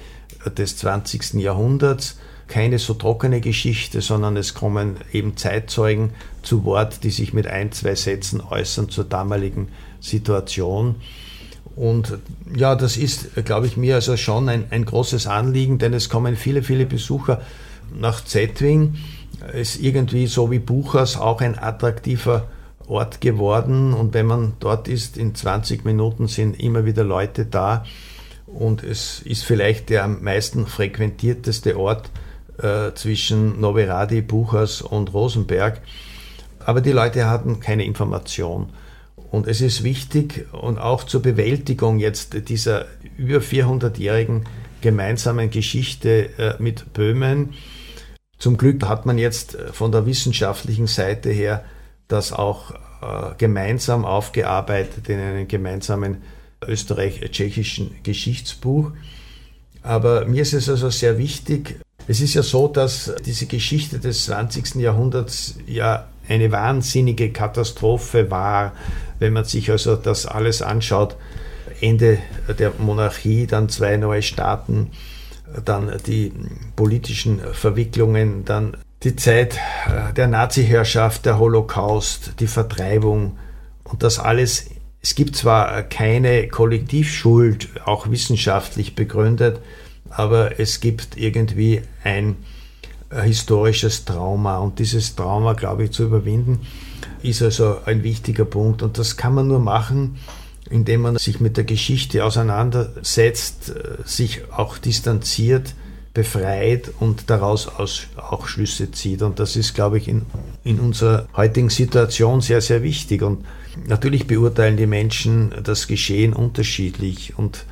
des 0.58 0.78
20. 0.78 1.34
Jahrhunderts 1.34 2.17
keine 2.47 2.79
so 2.79 2.93
trockene 2.93 3.41
Geschichte, 3.41 4.01
sondern 4.01 4.38
es 4.38 4.53
kommen 4.53 4.97
eben 5.12 5.36
Zeitzeugen 5.38 6.12
zu 6.43 6.63
Wort, 6.63 7.03
die 7.03 7.10
sich 7.10 7.34
mit 7.34 7.47
ein, 7.47 7.71
zwei 7.71 7.95
Sätzen 7.95 8.41
äußern 8.41 8.89
zur 8.89 9.03
damaligen 9.03 9.69
Situation. 9.99 10.95
Und 11.75 12.19
ja, 12.55 12.75
das 12.75 12.97
ist, 12.97 13.36
glaube 13.43 13.67
ich, 13.67 13.75
mir 13.75 13.95
also 13.95 14.15
schon 14.15 14.47
ein, 14.47 14.65
ein 14.69 14.86
großes 14.86 15.27
Anliegen, 15.27 15.77
denn 15.77 15.93
es 15.93 16.10
kommen 16.10 16.36
viele, 16.36 16.63
viele 16.63 16.86
Besucher 16.86 17.41
nach 17.93 18.23
Zetwing. 18.23 18.95
Es 19.53 19.75
ist 19.75 19.81
irgendwie 19.81 20.27
so 20.27 20.51
wie 20.51 20.60
Buchers 20.60 21.17
auch 21.17 21.41
ein 21.41 21.58
attraktiver 21.58 22.47
Ort 22.88 23.19
geworden. 23.19 23.93
Und 23.93 24.13
wenn 24.13 24.25
man 24.25 24.53
dort 24.60 24.88
ist, 24.88 25.17
in 25.17 25.36
20 25.36 25.84
Minuten 25.84 26.27
sind 26.27 26.60
immer 26.60 26.86
wieder 26.86 27.03
Leute 27.03 27.45
da. 27.45 27.84
Und 28.45 28.84
es 28.84 29.21
ist 29.21 29.43
vielleicht 29.43 29.89
der 29.89 30.03
am 30.03 30.23
meisten 30.23 30.67
frequentierteste 30.67 31.77
Ort 31.77 32.10
äh, 32.61 32.93
zwischen 32.93 33.59
Noveradi, 33.59 34.21
Buchers 34.21 34.81
und 34.81 35.13
Rosenberg. 35.13 35.81
Aber 36.59 36.81
die 36.81 36.91
Leute 36.91 37.29
hatten 37.29 37.59
keine 37.59 37.85
Information. 37.85 38.69
Und 39.31 39.47
es 39.47 39.61
ist 39.61 39.83
wichtig 39.83 40.47
und 40.53 40.79
auch 40.79 41.03
zur 41.03 41.21
Bewältigung 41.21 41.99
jetzt 41.99 42.47
dieser 42.49 42.85
über 43.17 43.39
400-jährigen 43.39 44.45
gemeinsamen 44.81 45.49
Geschichte 45.49 46.29
äh, 46.37 46.55
mit 46.59 46.93
Böhmen. 46.93 47.53
Zum 48.37 48.57
Glück 48.57 48.83
hat 48.87 49.05
man 49.05 49.17
jetzt 49.17 49.55
äh, 49.55 49.73
von 49.73 49.91
der 49.91 50.05
wissenschaftlichen 50.05 50.87
Seite 50.87 51.29
her 51.29 51.65
das 52.07 52.33
auch 52.33 52.73
gemeinsam 53.37 54.05
aufgearbeitet 54.05 55.09
in 55.09 55.19
einem 55.19 55.47
gemeinsamen 55.47 56.21
österreich-tschechischen 56.65 57.91
Geschichtsbuch. 58.03 58.91
Aber 59.81 60.25
mir 60.25 60.41
ist 60.41 60.53
es 60.53 60.69
also 60.69 60.89
sehr 60.89 61.17
wichtig, 61.17 61.79
es 62.07 62.21
ist 62.21 62.33
ja 62.33 62.43
so, 62.43 62.67
dass 62.67 63.13
diese 63.25 63.47
Geschichte 63.47 63.99
des 63.99 64.25
20. 64.25 64.75
Jahrhunderts 64.75 65.55
ja 65.65 66.07
eine 66.27 66.51
wahnsinnige 66.51 67.31
Katastrophe 67.31 68.29
war, 68.29 68.73
wenn 69.19 69.33
man 69.33 69.45
sich 69.45 69.71
also 69.71 69.95
das 69.95 70.25
alles 70.25 70.61
anschaut. 70.61 71.15
Ende 71.81 72.19
der 72.57 72.73
Monarchie, 72.77 73.47
dann 73.47 73.69
zwei 73.69 73.97
neue 73.97 74.21
Staaten, 74.21 74.91
dann 75.63 75.91
die 76.07 76.31
politischen 76.75 77.39
Verwicklungen, 77.53 78.45
dann 78.45 78.77
die 79.03 79.15
Zeit 79.15 79.59
der 80.15 80.27
Nazi-Herrschaft, 80.27 81.25
der 81.25 81.37
Holocaust, 81.37 82.39
die 82.39 82.47
Vertreibung 82.47 83.37
und 83.83 84.03
das 84.03 84.19
alles. 84.19 84.69
Es 85.01 85.15
gibt 85.15 85.35
zwar 85.35 85.83
keine 85.83 86.47
Kollektivschuld, 86.47 87.69
auch 87.85 88.09
wissenschaftlich 88.09 88.95
begründet, 88.95 89.59
aber 90.15 90.60
es 90.60 90.80
gibt 90.80 91.17
irgendwie 91.17 91.82
ein 92.04 92.38
äh, 93.10 93.21
historisches 93.21 94.06
Trauma 94.06 94.58
und 94.60 94.80
dieses 94.80 95.15
Trauma, 95.15 95.54
glaube 95.54 95.86
ich, 95.86 95.91
zu 95.91 96.04
überwinden, 96.04 96.62
ist 97.21 97.41
also 97.41 97.78
ein 97.86 98.04
wichtiger 98.04 98.45
Punkt 98.45 98.82
und 98.82 98.97
das 98.97 99.17
kann 99.17 99.34
man 99.34 99.47
nur 99.47 99.60
machen, 99.60 100.17
indem 100.69 101.01
man 101.01 101.17
sich 101.17 101.39
mit 101.39 101.58
der 101.58 101.65
Geschichte 101.65 102.23
auseinandersetzt, 102.23 103.69
äh, 103.69 103.97
sich 104.06 104.51
auch 104.51 104.78
distanziert, 104.78 105.75
befreit 106.13 106.91
und 107.01 107.30
daraus 107.30 107.69
auch 108.15 108.47
Schlüsse 108.47 108.89
zieht. 108.89 109.21
Und 109.21 109.38
das 109.39 109.58
ist, 109.58 109.73
glaube 109.73 109.97
ich, 109.97 110.08
in, 110.08 110.21
in 110.63 110.80
unserer 110.80 111.28
heutigen 111.36 111.69
Situation 111.69 112.39
sehr, 112.39 112.62
sehr 112.62 112.84
wichtig. 112.84 113.21
Und 113.21 113.43
natürlich 113.86 114.25
beurteilen 114.25 114.78
die 114.78 114.88
Menschen 114.88 115.54
das 115.62 115.88
Geschehen 115.88 116.32
unterschiedlich 116.32 117.38
und 117.38 117.65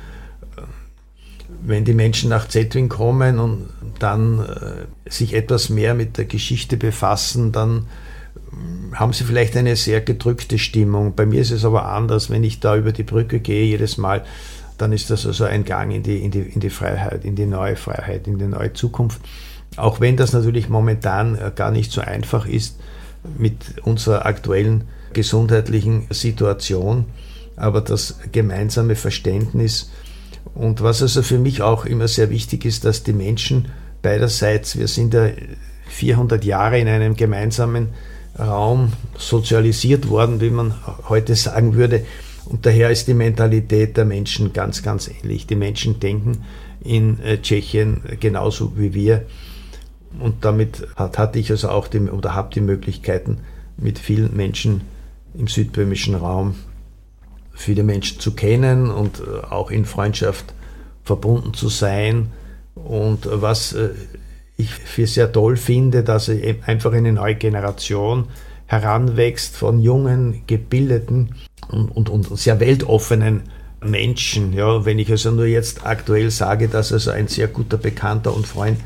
wenn 1.66 1.84
die 1.84 1.94
Menschen 1.94 2.28
nach 2.28 2.48
Zetwin 2.48 2.88
kommen 2.88 3.38
und 3.38 3.68
dann 3.98 4.40
äh, 4.40 5.10
sich 5.10 5.34
etwas 5.34 5.70
mehr 5.70 5.94
mit 5.94 6.18
der 6.18 6.26
Geschichte 6.26 6.76
befassen, 6.76 7.52
dann 7.52 7.86
mm, 8.50 8.94
haben 8.94 9.12
sie 9.12 9.24
vielleicht 9.24 9.56
eine 9.56 9.76
sehr 9.76 10.00
gedrückte 10.00 10.58
Stimmung. 10.58 11.14
Bei 11.14 11.26
mir 11.26 11.40
ist 11.40 11.50
es 11.50 11.64
aber 11.64 11.86
anders. 11.86 12.30
Wenn 12.30 12.44
ich 12.44 12.60
da 12.60 12.76
über 12.76 12.92
die 12.92 13.02
Brücke 13.02 13.40
gehe 13.40 13.64
jedes 13.64 13.96
Mal, 13.96 14.24
dann 14.76 14.92
ist 14.92 15.10
das 15.10 15.26
also 15.26 15.44
ein 15.44 15.64
Gang 15.64 15.92
in 15.92 16.02
die, 16.02 16.18
in 16.18 16.30
die, 16.30 16.40
in 16.40 16.60
die 16.60 16.70
Freiheit, 16.70 17.24
in 17.24 17.36
die 17.36 17.46
neue 17.46 17.76
Freiheit, 17.76 18.26
in 18.26 18.38
die 18.38 18.46
neue 18.46 18.72
Zukunft. 18.72 19.20
Auch 19.76 20.00
wenn 20.00 20.16
das 20.16 20.32
natürlich 20.32 20.68
momentan 20.68 21.36
äh, 21.36 21.50
gar 21.54 21.70
nicht 21.70 21.92
so 21.92 22.00
einfach 22.00 22.46
ist 22.46 22.78
mit 23.38 23.82
unserer 23.84 24.26
aktuellen 24.26 24.84
gesundheitlichen 25.14 26.06
Situation. 26.10 27.06
aber 27.56 27.80
das 27.80 28.18
gemeinsame 28.32 28.96
Verständnis. 28.96 29.90
Und 30.54 30.82
was 30.82 31.02
also 31.02 31.22
für 31.22 31.38
mich 31.38 31.62
auch 31.62 31.84
immer 31.84 32.08
sehr 32.08 32.30
wichtig 32.30 32.64
ist, 32.64 32.84
dass 32.84 33.02
die 33.02 33.12
Menschen 33.12 33.68
beiderseits, 34.02 34.78
wir 34.78 34.88
sind 34.88 35.14
ja 35.14 35.30
400 35.88 36.44
Jahre 36.44 36.78
in 36.78 36.88
einem 36.88 37.16
gemeinsamen 37.16 37.88
Raum 38.38 38.92
sozialisiert 39.16 40.08
worden, 40.08 40.40
wie 40.40 40.50
man 40.50 40.74
heute 41.08 41.34
sagen 41.34 41.74
würde. 41.74 42.04
Und 42.46 42.66
daher 42.66 42.90
ist 42.90 43.08
die 43.08 43.14
Mentalität 43.14 43.96
der 43.96 44.04
Menschen 44.04 44.52
ganz, 44.52 44.82
ganz 44.82 45.08
ähnlich. 45.08 45.46
Die 45.46 45.56
Menschen 45.56 45.98
denken 45.98 46.44
in 46.82 47.20
äh, 47.20 47.40
Tschechien 47.40 48.02
genauso 48.20 48.76
wie 48.76 48.92
wir. 48.92 49.24
Und 50.20 50.44
damit 50.44 50.86
hat, 50.96 51.18
hatte 51.18 51.38
ich 51.38 51.50
also 51.50 51.70
auch 51.70 51.88
die, 51.88 52.00
oder 52.00 52.34
habe 52.34 52.52
die 52.54 52.60
Möglichkeiten, 52.60 53.38
mit 53.76 53.98
vielen 53.98 54.36
Menschen 54.36 54.82
im 55.36 55.48
südböhmischen 55.48 56.14
Raum 56.14 56.54
viele 57.54 57.82
Menschen 57.82 58.20
zu 58.20 58.34
kennen 58.34 58.90
und 58.90 59.20
äh, 59.20 59.46
auch 59.46 59.70
in 59.70 59.84
Freundschaft 59.84 60.54
verbunden 61.02 61.54
zu 61.54 61.68
sein. 61.68 62.32
Und 62.74 63.28
was 63.30 63.72
äh, 63.72 63.90
ich 64.56 64.70
für 64.70 65.06
sehr 65.06 65.32
toll 65.32 65.56
finde, 65.56 66.02
dass 66.02 66.30
einfach 66.66 66.92
eine 66.92 67.12
neue 67.12 67.34
Generation 67.34 68.28
heranwächst 68.66 69.56
von 69.56 69.78
jungen, 69.80 70.42
gebildeten 70.46 71.34
und, 71.68 71.90
und, 71.90 72.08
und 72.08 72.38
sehr 72.38 72.60
weltoffenen 72.60 73.42
Menschen. 73.82 74.52
Ja, 74.52 74.84
wenn 74.84 74.98
ich 74.98 75.10
also 75.10 75.30
nur 75.30 75.46
jetzt 75.46 75.84
aktuell 75.84 76.30
sage, 76.30 76.68
dass 76.68 76.92
also 76.92 77.10
ein 77.10 77.28
sehr 77.28 77.48
guter 77.48 77.76
Bekannter 77.76 78.34
und 78.34 78.46
Freund 78.46 78.80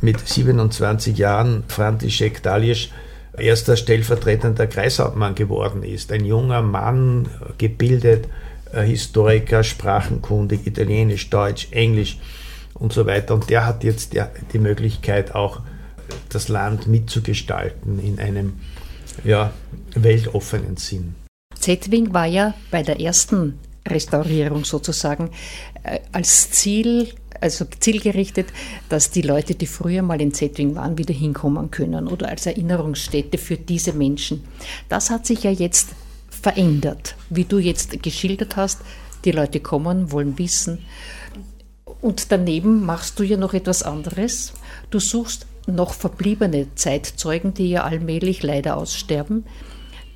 mit 0.00 0.26
27 0.26 1.16
Jahren, 1.16 1.64
František 1.68 2.42
Daljesch, 2.42 2.90
erster 3.38 3.76
stellvertretender 3.76 4.66
Kreishauptmann 4.66 5.34
geworden 5.34 5.82
ist. 5.82 6.12
Ein 6.12 6.24
junger 6.24 6.62
Mann, 6.62 7.28
gebildet, 7.58 8.28
äh, 8.72 8.82
Historiker, 8.82 9.62
sprachenkundig, 9.62 10.66
Italienisch, 10.66 11.30
Deutsch, 11.30 11.68
Englisch 11.70 12.18
und 12.74 12.92
so 12.92 13.06
weiter. 13.06 13.34
Und 13.34 13.50
der 13.50 13.66
hat 13.66 13.84
jetzt 13.84 14.14
die 14.52 14.58
Möglichkeit, 14.58 15.34
auch 15.34 15.60
das 16.28 16.48
Land 16.48 16.86
mitzugestalten 16.86 17.98
in 17.98 18.18
einem 18.18 18.54
ja, 19.24 19.52
weltoffenen 19.94 20.76
Sinn. 20.76 21.14
Zetwing 21.58 22.12
war 22.12 22.26
ja 22.26 22.54
bei 22.70 22.82
der 22.82 23.00
ersten 23.00 23.58
Restaurierung 23.86 24.64
sozusagen 24.64 25.30
äh, 25.82 26.00
als 26.12 26.50
Ziel, 26.50 27.08
also 27.42 27.64
zielgerichtet, 27.64 28.48
dass 28.88 29.10
die 29.10 29.22
Leute, 29.22 29.54
die 29.54 29.66
früher 29.66 30.02
mal 30.02 30.20
in 30.20 30.32
Zetwing 30.32 30.74
waren, 30.74 30.98
wieder 30.98 31.14
hinkommen 31.14 31.70
können 31.70 32.08
oder 32.08 32.28
als 32.28 32.46
Erinnerungsstätte 32.46 33.38
für 33.38 33.56
diese 33.56 33.92
Menschen. 33.92 34.44
Das 34.88 35.10
hat 35.10 35.26
sich 35.26 35.42
ja 35.42 35.50
jetzt 35.50 35.90
verändert, 36.28 37.16
wie 37.30 37.44
du 37.44 37.58
jetzt 37.58 38.02
geschildert 38.02 38.56
hast. 38.56 38.80
Die 39.24 39.32
Leute 39.32 39.60
kommen, 39.60 40.10
wollen 40.10 40.38
wissen. 40.38 40.78
Und 42.00 42.32
daneben 42.32 42.84
machst 42.84 43.18
du 43.18 43.22
ja 43.22 43.36
noch 43.36 43.54
etwas 43.54 43.82
anderes. 43.82 44.52
Du 44.90 44.98
suchst 44.98 45.46
noch 45.66 45.94
verbliebene 45.94 46.74
Zeitzeugen, 46.74 47.54
die 47.54 47.70
ja 47.70 47.84
allmählich 47.84 48.42
leider 48.42 48.76
aussterben, 48.76 49.44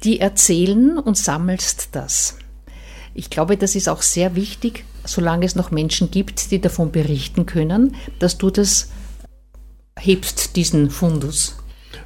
die 0.02 0.18
erzählen 0.20 0.98
und 0.98 1.16
sammelst 1.16 1.90
das. 1.92 2.38
Ich 3.14 3.30
glaube, 3.30 3.56
das 3.56 3.76
ist 3.76 3.88
auch 3.88 4.02
sehr 4.02 4.34
wichtig, 4.34 4.84
solange 5.06 5.46
es 5.46 5.56
noch 5.56 5.70
Menschen 5.70 6.10
gibt, 6.10 6.50
die 6.50 6.60
davon 6.60 6.92
berichten 6.92 7.46
können, 7.46 7.96
dass 8.18 8.38
du 8.38 8.50
das 8.50 8.90
hebst, 9.98 10.56
diesen 10.56 10.90
Fundus. 10.90 11.56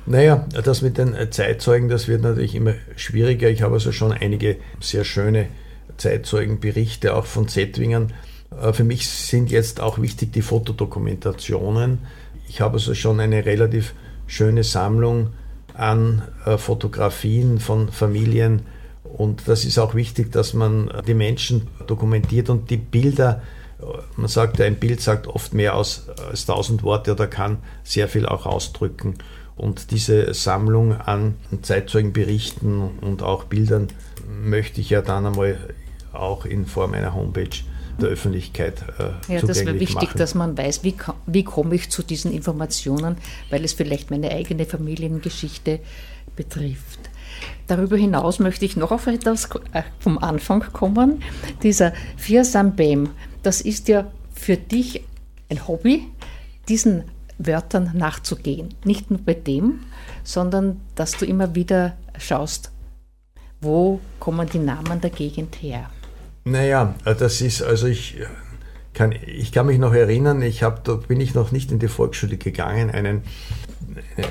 Naja, 0.06 0.46
das 0.64 0.82
mit 0.82 0.98
den 0.98 1.14
Zeitzeugen, 1.30 1.88
das 1.88 2.08
wird 2.08 2.22
natürlich 2.22 2.54
immer 2.54 2.74
schwieriger. 2.96 3.48
Ich 3.48 3.62
habe 3.62 3.74
also 3.74 3.92
schon 3.92 4.12
einige 4.12 4.56
sehr 4.80 5.04
schöne 5.04 5.48
Zeitzeugenberichte 5.96 7.14
auch 7.14 7.26
von 7.26 7.48
Zetwingern. 7.48 8.12
Äh, 8.60 8.72
für 8.72 8.84
mich 8.84 9.08
sind 9.08 9.50
jetzt 9.50 9.80
auch 9.80 10.00
wichtig 10.00 10.32
die 10.32 10.42
Fotodokumentationen. 10.42 11.98
Ich 12.48 12.60
habe 12.60 12.74
also 12.74 12.94
schon 12.94 13.20
eine 13.20 13.44
relativ 13.44 13.94
schöne 14.26 14.64
Sammlung 14.64 15.30
an 15.74 16.22
äh, 16.44 16.56
Fotografien 16.58 17.60
von 17.60 17.90
Familien, 17.90 18.62
und 19.16 19.48
das 19.48 19.64
ist 19.64 19.78
auch 19.78 19.94
wichtig, 19.94 20.32
dass 20.32 20.54
man 20.54 20.90
die 21.06 21.14
Menschen 21.14 21.68
dokumentiert 21.86 22.50
und 22.50 22.70
die 22.70 22.76
Bilder, 22.76 23.42
man 24.16 24.28
sagt, 24.28 24.60
ein 24.60 24.76
Bild 24.76 25.00
sagt 25.00 25.26
oft 25.26 25.54
mehr 25.54 25.74
aus 25.74 26.08
als 26.28 26.46
tausend 26.46 26.82
Worte 26.82 27.12
oder 27.12 27.26
kann 27.26 27.58
sehr 27.82 28.08
viel 28.08 28.26
auch 28.26 28.46
ausdrücken. 28.46 29.14
Und 29.56 29.90
diese 29.90 30.32
Sammlung 30.32 30.94
an 30.94 31.34
Zeitzeugenberichten 31.62 32.80
und 33.00 33.22
auch 33.22 33.44
Bildern 33.44 33.88
möchte 34.42 34.80
ich 34.80 34.90
ja 34.90 35.02
dann 35.02 35.26
einmal 35.26 35.58
auch 36.12 36.46
in 36.46 36.66
Form 36.66 36.94
einer 36.94 37.14
Homepage 37.14 37.50
der 38.00 38.08
Öffentlichkeit 38.08 38.82
äh, 38.98 39.34
Ja, 39.34 39.40
das 39.42 39.60
wäre 39.64 39.78
wichtig, 39.78 39.94
machen. 39.94 40.18
dass 40.18 40.34
man 40.34 40.56
weiß, 40.56 40.82
wie, 40.82 40.94
wie 41.26 41.44
komme 41.44 41.74
ich 41.74 41.90
zu 41.90 42.02
diesen 42.02 42.32
Informationen, 42.32 43.16
weil 43.50 43.64
es 43.64 43.74
vielleicht 43.74 44.10
meine 44.10 44.30
eigene 44.30 44.64
Familiengeschichte 44.64 45.80
betrifft. 46.36 47.09
Darüber 47.66 47.96
hinaus 47.96 48.38
möchte 48.38 48.64
ich 48.64 48.76
noch 48.76 48.90
auf 48.90 49.06
etwas 49.06 49.48
äh, 49.72 49.82
vom 49.98 50.18
Anfang 50.18 50.60
kommen. 50.72 51.22
Dieser 51.62 51.92
Firsambem, 52.16 53.10
das 53.42 53.60
ist 53.60 53.88
ja 53.88 54.10
für 54.34 54.56
dich 54.56 55.04
ein 55.48 55.66
Hobby, 55.66 56.06
diesen 56.68 57.04
Wörtern 57.38 57.92
nachzugehen. 57.94 58.74
Nicht 58.84 59.10
nur 59.10 59.20
bei 59.20 59.34
dem, 59.34 59.80
sondern 60.24 60.80
dass 60.94 61.12
du 61.12 61.24
immer 61.24 61.54
wieder 61.54 61.96
schaust, 62.18 62.70
wo 63.60 64.00
kommen 64.18 64.48
die 64.48 64.58
Namen 64.58 65.00
der 65.00 65.10
Gegend 65.10 65.56
her. 65.62 65.90
Naja, 66.44 66.94
das 67.04 67.40
ist, 67.40 67.62
also 67.62 67.86
ich 67.86 68.16
kann, 68.94 69.12
ich 69.12 69.52
kann 69.52 69.66
mich 69.66 69.78
noch 69.78 69.92
erinnern, 69.92 70.42
ich 70.42 70.62
habe, 70.62 70.80
da 70.82 70.94
bin 70.94 71.20
ich 71.20 71.34
noch 71.34 71.52
nicht 71.52 71.70
in 71.70 71.78
die 71.78 71.88
Volksschule 71.88 72.36
gegangen, 72.36 72.90
einen, 72.90 73.22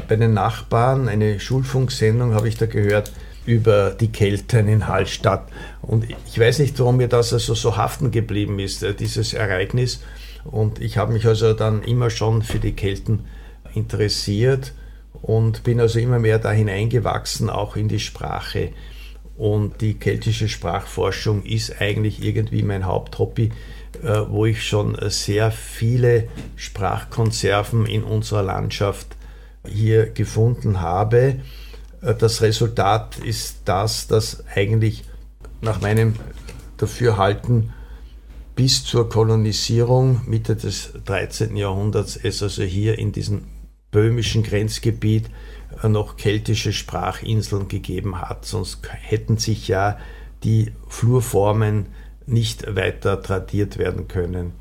bei 0.08 0.15
den 0.15 0.34
Nachbarn, 0.34 1.08
eine 1.08 1.39
Schulfunksendung 1.39 2.34
habe 2.34 2.48
ich 2.48 2.58
da 2.58 2.65
gehört 2.65 3.12
über 3.45 3.91
die 3.91 4.12
Kelten 4.12 4.67
in 4.67 4.88
Hallstatt. 4.88 5.50
Und 5.82 6.06
ich 6.10 6.39
weiß 6.39 6.60
nicht, 6.60 6.78
warum 6.80 6.98
mir 6.98 7.08
das 7.08 7.34
also 7.34 7.56
so 7.56 7.78
haften 7.78 8.12
geblieben 8.12 8.60
ist, 8.60 8.84
äh, 8.84 8.93
dieses 8.93 9.34
Ereignis. 9.34 10.02
Und 10.45 10.80
ich 10.80 10.98
habe 10.98 11.13
mich 11.13 11.26
also 11.26 11.54
dann 11.54 11.84
immer 11.84 12.10
schon 12.10 12.41
für 12.43 12.60
die 12.60 12.74
Kelten 12.74 13.26
interessiert 13.74 14.74
und 15.22 15.63
bin 15.63 15.80
also 15.80 16.00
immer 16.00 16.19
mehr 16.19 16.39
da 16.39 16.52
hineingewachsen, 16.52 17.50
auch 17.50 17.76
in 17.76 17.88
die 17.88 18.00
Sprache. 18.00 18.72
Und 19.38 19.82
die 19.82 19.95
keltische 19.95 20.50
Sprachforschung 20.50 21.43
ist 21.43 21.82
eigentlich 21.82 22.24
irgendwie 22.24 22.62
mein 22.62 22.86
Haupthobby. 22.86 23.52
Äh, 24.04 24.30
wo 24.30 24.45
ich 24.45 24.65
schon 24.65 24.98
sehr 25.10 25.52
viele 25.52 26.28
Sprachkonserven 26.56 27.86
in 27.86 28.04
unserer 28.04 28.43
Landschaft 28.43 29.17
hier 29.67 30.10
gefunden 30.10 30.82
habe. 30.82 31.39
Äh, 32.02 32.15
das 32.15 32.41
Resultat 32.41 33.17
ist 33.19 33.62
das, 33.65 34.08
dass 34.08 34.43
eigentlich 34.56 35.04
nach 35.62 35.82
meinem 35.82 36.15
Dafürhalten 36.78 37.74
bis 38.56 38.84
zur 38.84 39.10
Kolonisierung 39.10 40.22
Mitte 40.26 40.56
des 40.56 40.91
13. 41.06 41.56
Jahrhunderts 41.56 42.17
es 42.17 42.43
also 42.43 42.63
hier 42.63 43.00
in 43.00 43.12
diesem 43.12 43.45
böhmischen 43.91 44.43
Grenzgebiet 44.43 45.30
äh, 45.82 45.88
noch 45.89 46.17
keltische 46.17 46.74
Sprachinseln 46.74 47.67
gegeben 47.67 48.22
hat. 48.22 48.45
Sonst 48.45 48.80
hätten 49.02 49.38
sich 49.38 49.67
ja 49.67 49.98
die 50.43 50.72
Flurformen 50.88 51.88
nicht 52.26 52.76
weiter 52.76 53.22
tradiert 53.22 53.78
werden 53.78 54.08
können. 54.08 54.54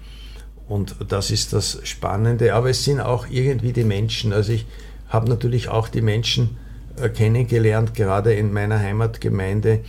Und 0.68 0.96
das 1.08 1.30
ist 1.30 1.52
das 1.52 1.80
Spannende. 1.84 2.54
Aber 2.54 2.70
es 2.70 2.84
sind 2.84 3.00
auch 3.00 3.26
irgendwie 3.28 3.72
die 3.72 3.84
Menschen. 3.84 4.32
Also 4.32 4.52
ich 4.52 4.66
habe 5.08 5.28
natürlich 5.28 5.68
auch 5.68 5.88
die 5.88 6.02
Menschen 6.02 6.56
äh, 7.00 7.08
kennengelernt, 7.08 7.94
gerade 7.94 8.34
in 8.34 8.52
meiner 8.52 8.78
Heimatgemeinde 8.78 9.80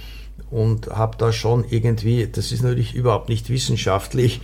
und 0.49 0.87
habe 0.87 1.17
da 1.17 1.31
schon 1.31 1.65
irgendwie, 1.69 2.27
das 2.27 2.51
ist 2.51 2.63
natürlich 2.63 2.95
überhaupt 2.95 3.29
nicht 3.29 3.49
wissenschaftlich 3.49 4.41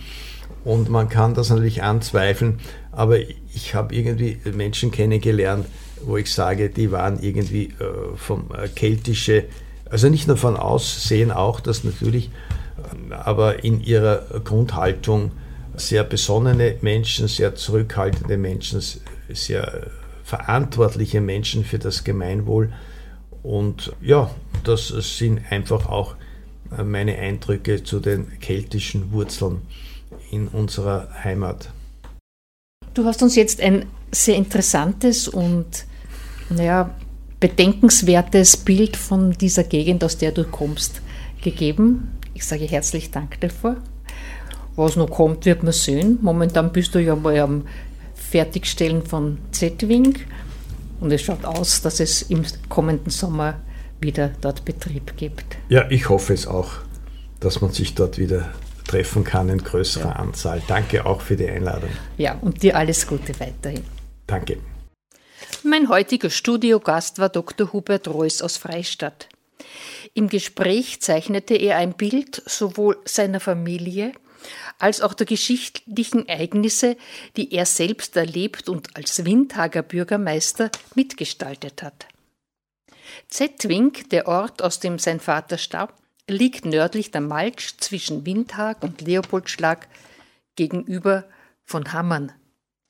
und 0.64 0.88
man 0.88 1.08
kann 1.08 1.34
das 1.34 1.50
natürlich 1.50 1.82
anzweifeln, 1.82 2.60
aber 2.92 3.18
ich 3.18 3.74
habe 3.74 3.94
irgendwie 3.94 4.38
Menschen 4.52 4.90
kennengelernt, 4.90 5.66
wo 6.04 6.16
ich 6.16 6.32
sage, 6.32 6.70
die 6.70 6.92
waren 6.92 7.20
irgendwie 7.20 7.66
äh, 7.66 8.16
vom 8.16 8.50
äh, 8.56 8.68
keltische, 8.68 9.44
also 9.90 10.08
nicht 10.08 10.26
nur 10.26 10.36
von 10.36 10.56
Aussehen 10.56 11.30
auch, 11.30 11.60
das 11.60 11.84
natürlich 11.84 12.30
aber 13.10 13.64
in 13.64 13.80
ihrer 13.80 14.40
Grundhaltung 14.44 15.32
sehr 15.76 16.04
besonnene 16.04 16.76
Menschen, 16.80 17.28
sehr 17.28 17.54
zurückhaltende 17.54 18.36
Menschen, 18.36 18.82
sehr 19.28 19.90
verantwortliche 20.26 21.20
Menschen 21.20 21.64
für 21.64 21.78
das 21.78 22.02
Gemeinwohl. 22.02 22.72
Und 23.44 23.92
ja, 24.02 24.28
das 24.64 24.88
sind 24.88 25.40
einfach 25.50 25.86
auch 25.86 26.16
meine 26.84 27.16
Eindrücke 27.16 27.84
zu 27.84 28.00
den 28.00 28.40
keltischen 28.40 29.12
Wurzeln 29.12 29.62
in 30.32 30.48
unserer 30.48 31.08
Heimat. 31.22 31.70
Du 32.92 33.04
hast 33.04 33.22
uns 33.22 33.36
jetzt 33.36 33.60
ein 33.60 33.86
sehr 34.10 34.34
interessantes 34.34 35.28
und 35.28 35.84
naja, 36.50 36.90
bedenkenswertes 37.38 38.56
Bild 38.56 38.96
von 38.96 39.30
dieser 39.30 39.62
Gegend, 39.62 40.02
aus 40.02 40.18
der 40.18 40.32
du 40.32 40.42
kommst, 40.42 41.02
gegeben 41.40 42.10
Ich 42.34 42.44
sage 42.44 42.64
herzlich 42.64 43.12
Dank 43.12 43.40
dafür. 43.40 43.76
Was 44.74 44.96
noch 44.96 45.08
kommt, 45.08 45.46
wird 45.46 45.62
man 45.62 45.72
sehen. 45.72 46.18
Momentan 46.20 46.72
bist 46.72 46.94
du 46.94 46.98
ja 46.98 47.14
mal 47.14 47.38
am 47.38 47.64
Fertigstellen 48.30 49.06
von 49.06 49.38
Z-Wing 49.52 50.18
und 51.00 51.12
es 51.12 51.22
schaut 51.22 51.44
aus, 51.44 51.82
dass 51.82 52.00
es 52.00 52.22
im 52.22 52.44
kommenden 52.68 53.10
Sommer 53.10 53.60
wieder 54.00 54.30
dort 54.40 54.64
Betrieb 54.64 55.16
gibt. 55.16 55.44
Ja, 55.68 55.90
ich 55.90 56.08
hoffe 56.08 56.34
es 56.34 56.46
auch, 56.46 56.72
dass 57.40 57.60
man 57.60 57.72
sich 57.72 57.94
dort 57.94 58.18
wieder 58.18 58.52
treffen 58.86 59.24
kann 59.24 59.48
in 59.48 59.58
größerer 59.58 60.10
ja. 60.10 60.16
Anzahl. 60.16 60.62
Danke 60.66 61.06
auch 61.06 61.20
für 61.20 61.36
die 61.36 61.48
Einladung. 61.48 61.90
Ja, 62.16 62.38
und 62.40 62.62
dir 62.62 62.76
alles 62.76 63.06
Gute 63.06 63.38
weiterhin. 63.40 63.84
Danke. 64.26 64.58
Mein 65.62 65.88
heutiger 65.88 66.30
Studiogast 66.30 67.18
war 67.18 67.28
Dr. 67.28 67.72
Hubert 67.72 68.08
Reuss 68.08 68.42
aus 68.42 68.56
Freistadt. 68.56 69.28
Im 70.14 70.28
Gespräch 70.28 71.00
zeichnete 71.00 71.54
er 71.54 71.76
ein 71.76 71.94
Bild 71.94 72.42
sowohl 72.46 72.96
seiner 73.04 73.40
Familie 73.40 74.12
als 74.78 75.00
auch 75.00 75.14
der 75.14 75.26
geschichtlichen 75.26 76.28
Ereignisse, 76.28 76.96
die 77.36 77.52
er 77.52 77.66
selbst 77.66 78.16
erlebt 78.16 78.68
und 78.68 78.96
als 78.96 79.24
Windhager 79.24 79.82
Bürgermeister 79.82 80.70
mitgestaltet 80.94 81.82
hat. 81.82 82.06
Zettwing, 83.28 83.92
der 84.10 84.28
Ort, 84.28 84.62
aus 84.62 84.80
dem 84.80 84.98
sein 84.98 85.20
Vater 85.20 85.58
starb, 85.58 85.94
liegt 86.28 86.64
nördlich 86.64 87.10
der 87.10 87.20
Malsch 87.20 87.76
zwischen 87.78 88.26
Windhag 88.26 88.82
und 88.82 89.00
Leopoldschlag 89.00 89.88
gegenüber 90.56 91.24
von 91.64 91.92
Hammern. 91.92 92.32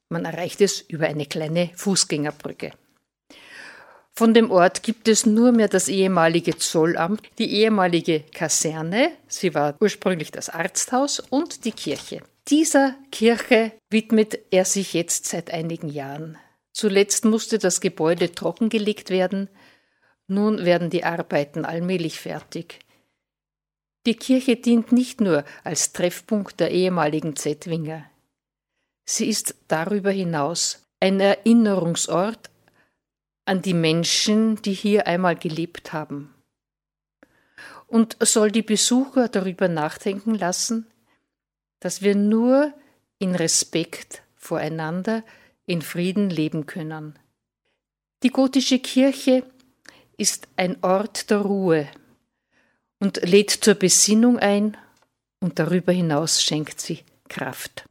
Man 0.09 0.25
erreicht 0.25 0.61
es 0.61 0.81
über 0.81 1.07
eine 1.07 1.27
kleine 1.27 1.71
Fußgängerbrücke. 1.75 2.73
Von 4.19 4.33
dem 4.33 4.51
Ort 4.51 4.83
gibt 4.83 5.09
es 5.09 5.27
nur 5.27 5.53
mehr 5.53 5.69
das 5.69 5.89
ehemalige 5.89 6.57
Zollamt, 6.57 7.21
die 7.39 7.53
ehemalige 7.53 8.21
Kaserne, 8.21 9.11
sie 9.29 9.55
war 9.55 9.77
ursprünglich 9.79 10.31
das 10.31 10.49
Arzthaus 10.49 11.21
und 11.21 11.67
die 11.67 11.73
Kirche. 11.73 12.23
Dieser 12.49 12.95
Kirche 13.13 13.73
widmet 13.91 14.39
er 14.51 14.65
sich 14.65 14.95
jetzt 14.95 15.27
seit 15.27 15.53
einigen 15.53 15.91
Jahren. 15.91 16.39
Zuletzt 16.73 17.27
musste 17.27 17.59
das 17.59 17.83
Gebäude 17.83 18.33
trockengelegt 18.33 19.11
werden, 19.11 19.51
nun 20.29 20.65
werden 20.65 20.89
die 20.89 21.05
Arbeiten 21.05 21.67
allmählich 21.67 22.19
fertig. 22.19 22.81
Die 24.07 24.17
Kirche 24.17 24.57
dient 24.57 24.93
nicht 24.93 25.21
nur 25.21 25.45
als 25.63 25.93
Treffpunkt 25.93 26.59
der 26.59 26.71
ehemaligen 26.71 27.37
Zettwinger. 27.37 28.07
Sie 29.05 29.29
ist 29.29 29.57
darüber 29.69 30.11
hinaus 30.11 30.87
ein 31.01 31.21
Erinnerungsort 31.21 32.51
an 33.47 33.63
die 33.63 33.75
Menschen, 33.75 34.61
die 34.63 34.75
hier 34.75 35.07
einmal 35.07 35.37
gelebt 35.37 35.93
haben. 35.93 36.35
Und 37.87 38.17
soll 38.21 38.51
die 38.51 38.63
Besucher 38.63 39.29
darüber 39.29 39.69
nachdenken 39.69 40.35
lassen, 40.35 40.87
dass 41.81 42.03
wir 42.03 42.15
nur 42.17 42.75
in 43.19 43.35
Respekt 43.35 44.23
voreinander 44.37 45.25
in 45.65 45.83
Frieden 45.83 46.29
leben 46.29 46.67
können. 46.67 47.19
Die 48.23 48.31
gotische 48.31 48.81
Kirche 48.81 49.45
ist 50.17 50.49
ein 50.57 50.83
Ort 50.83 51.31
der 51.31 51.39
Ruhe 51.39 51.89
und 52.99 53.23
lädt 53.23 53.51
zur 53.51 53.75
Besinnung 53.75 54.39
ein 54.39 54.77
und 55.41 55.59
darüber 55.59 55.93
hinaus 55.93 56.43
schenkt 56.43 56.81
sie 56.81 57.05
Kraft. 57.29 57.85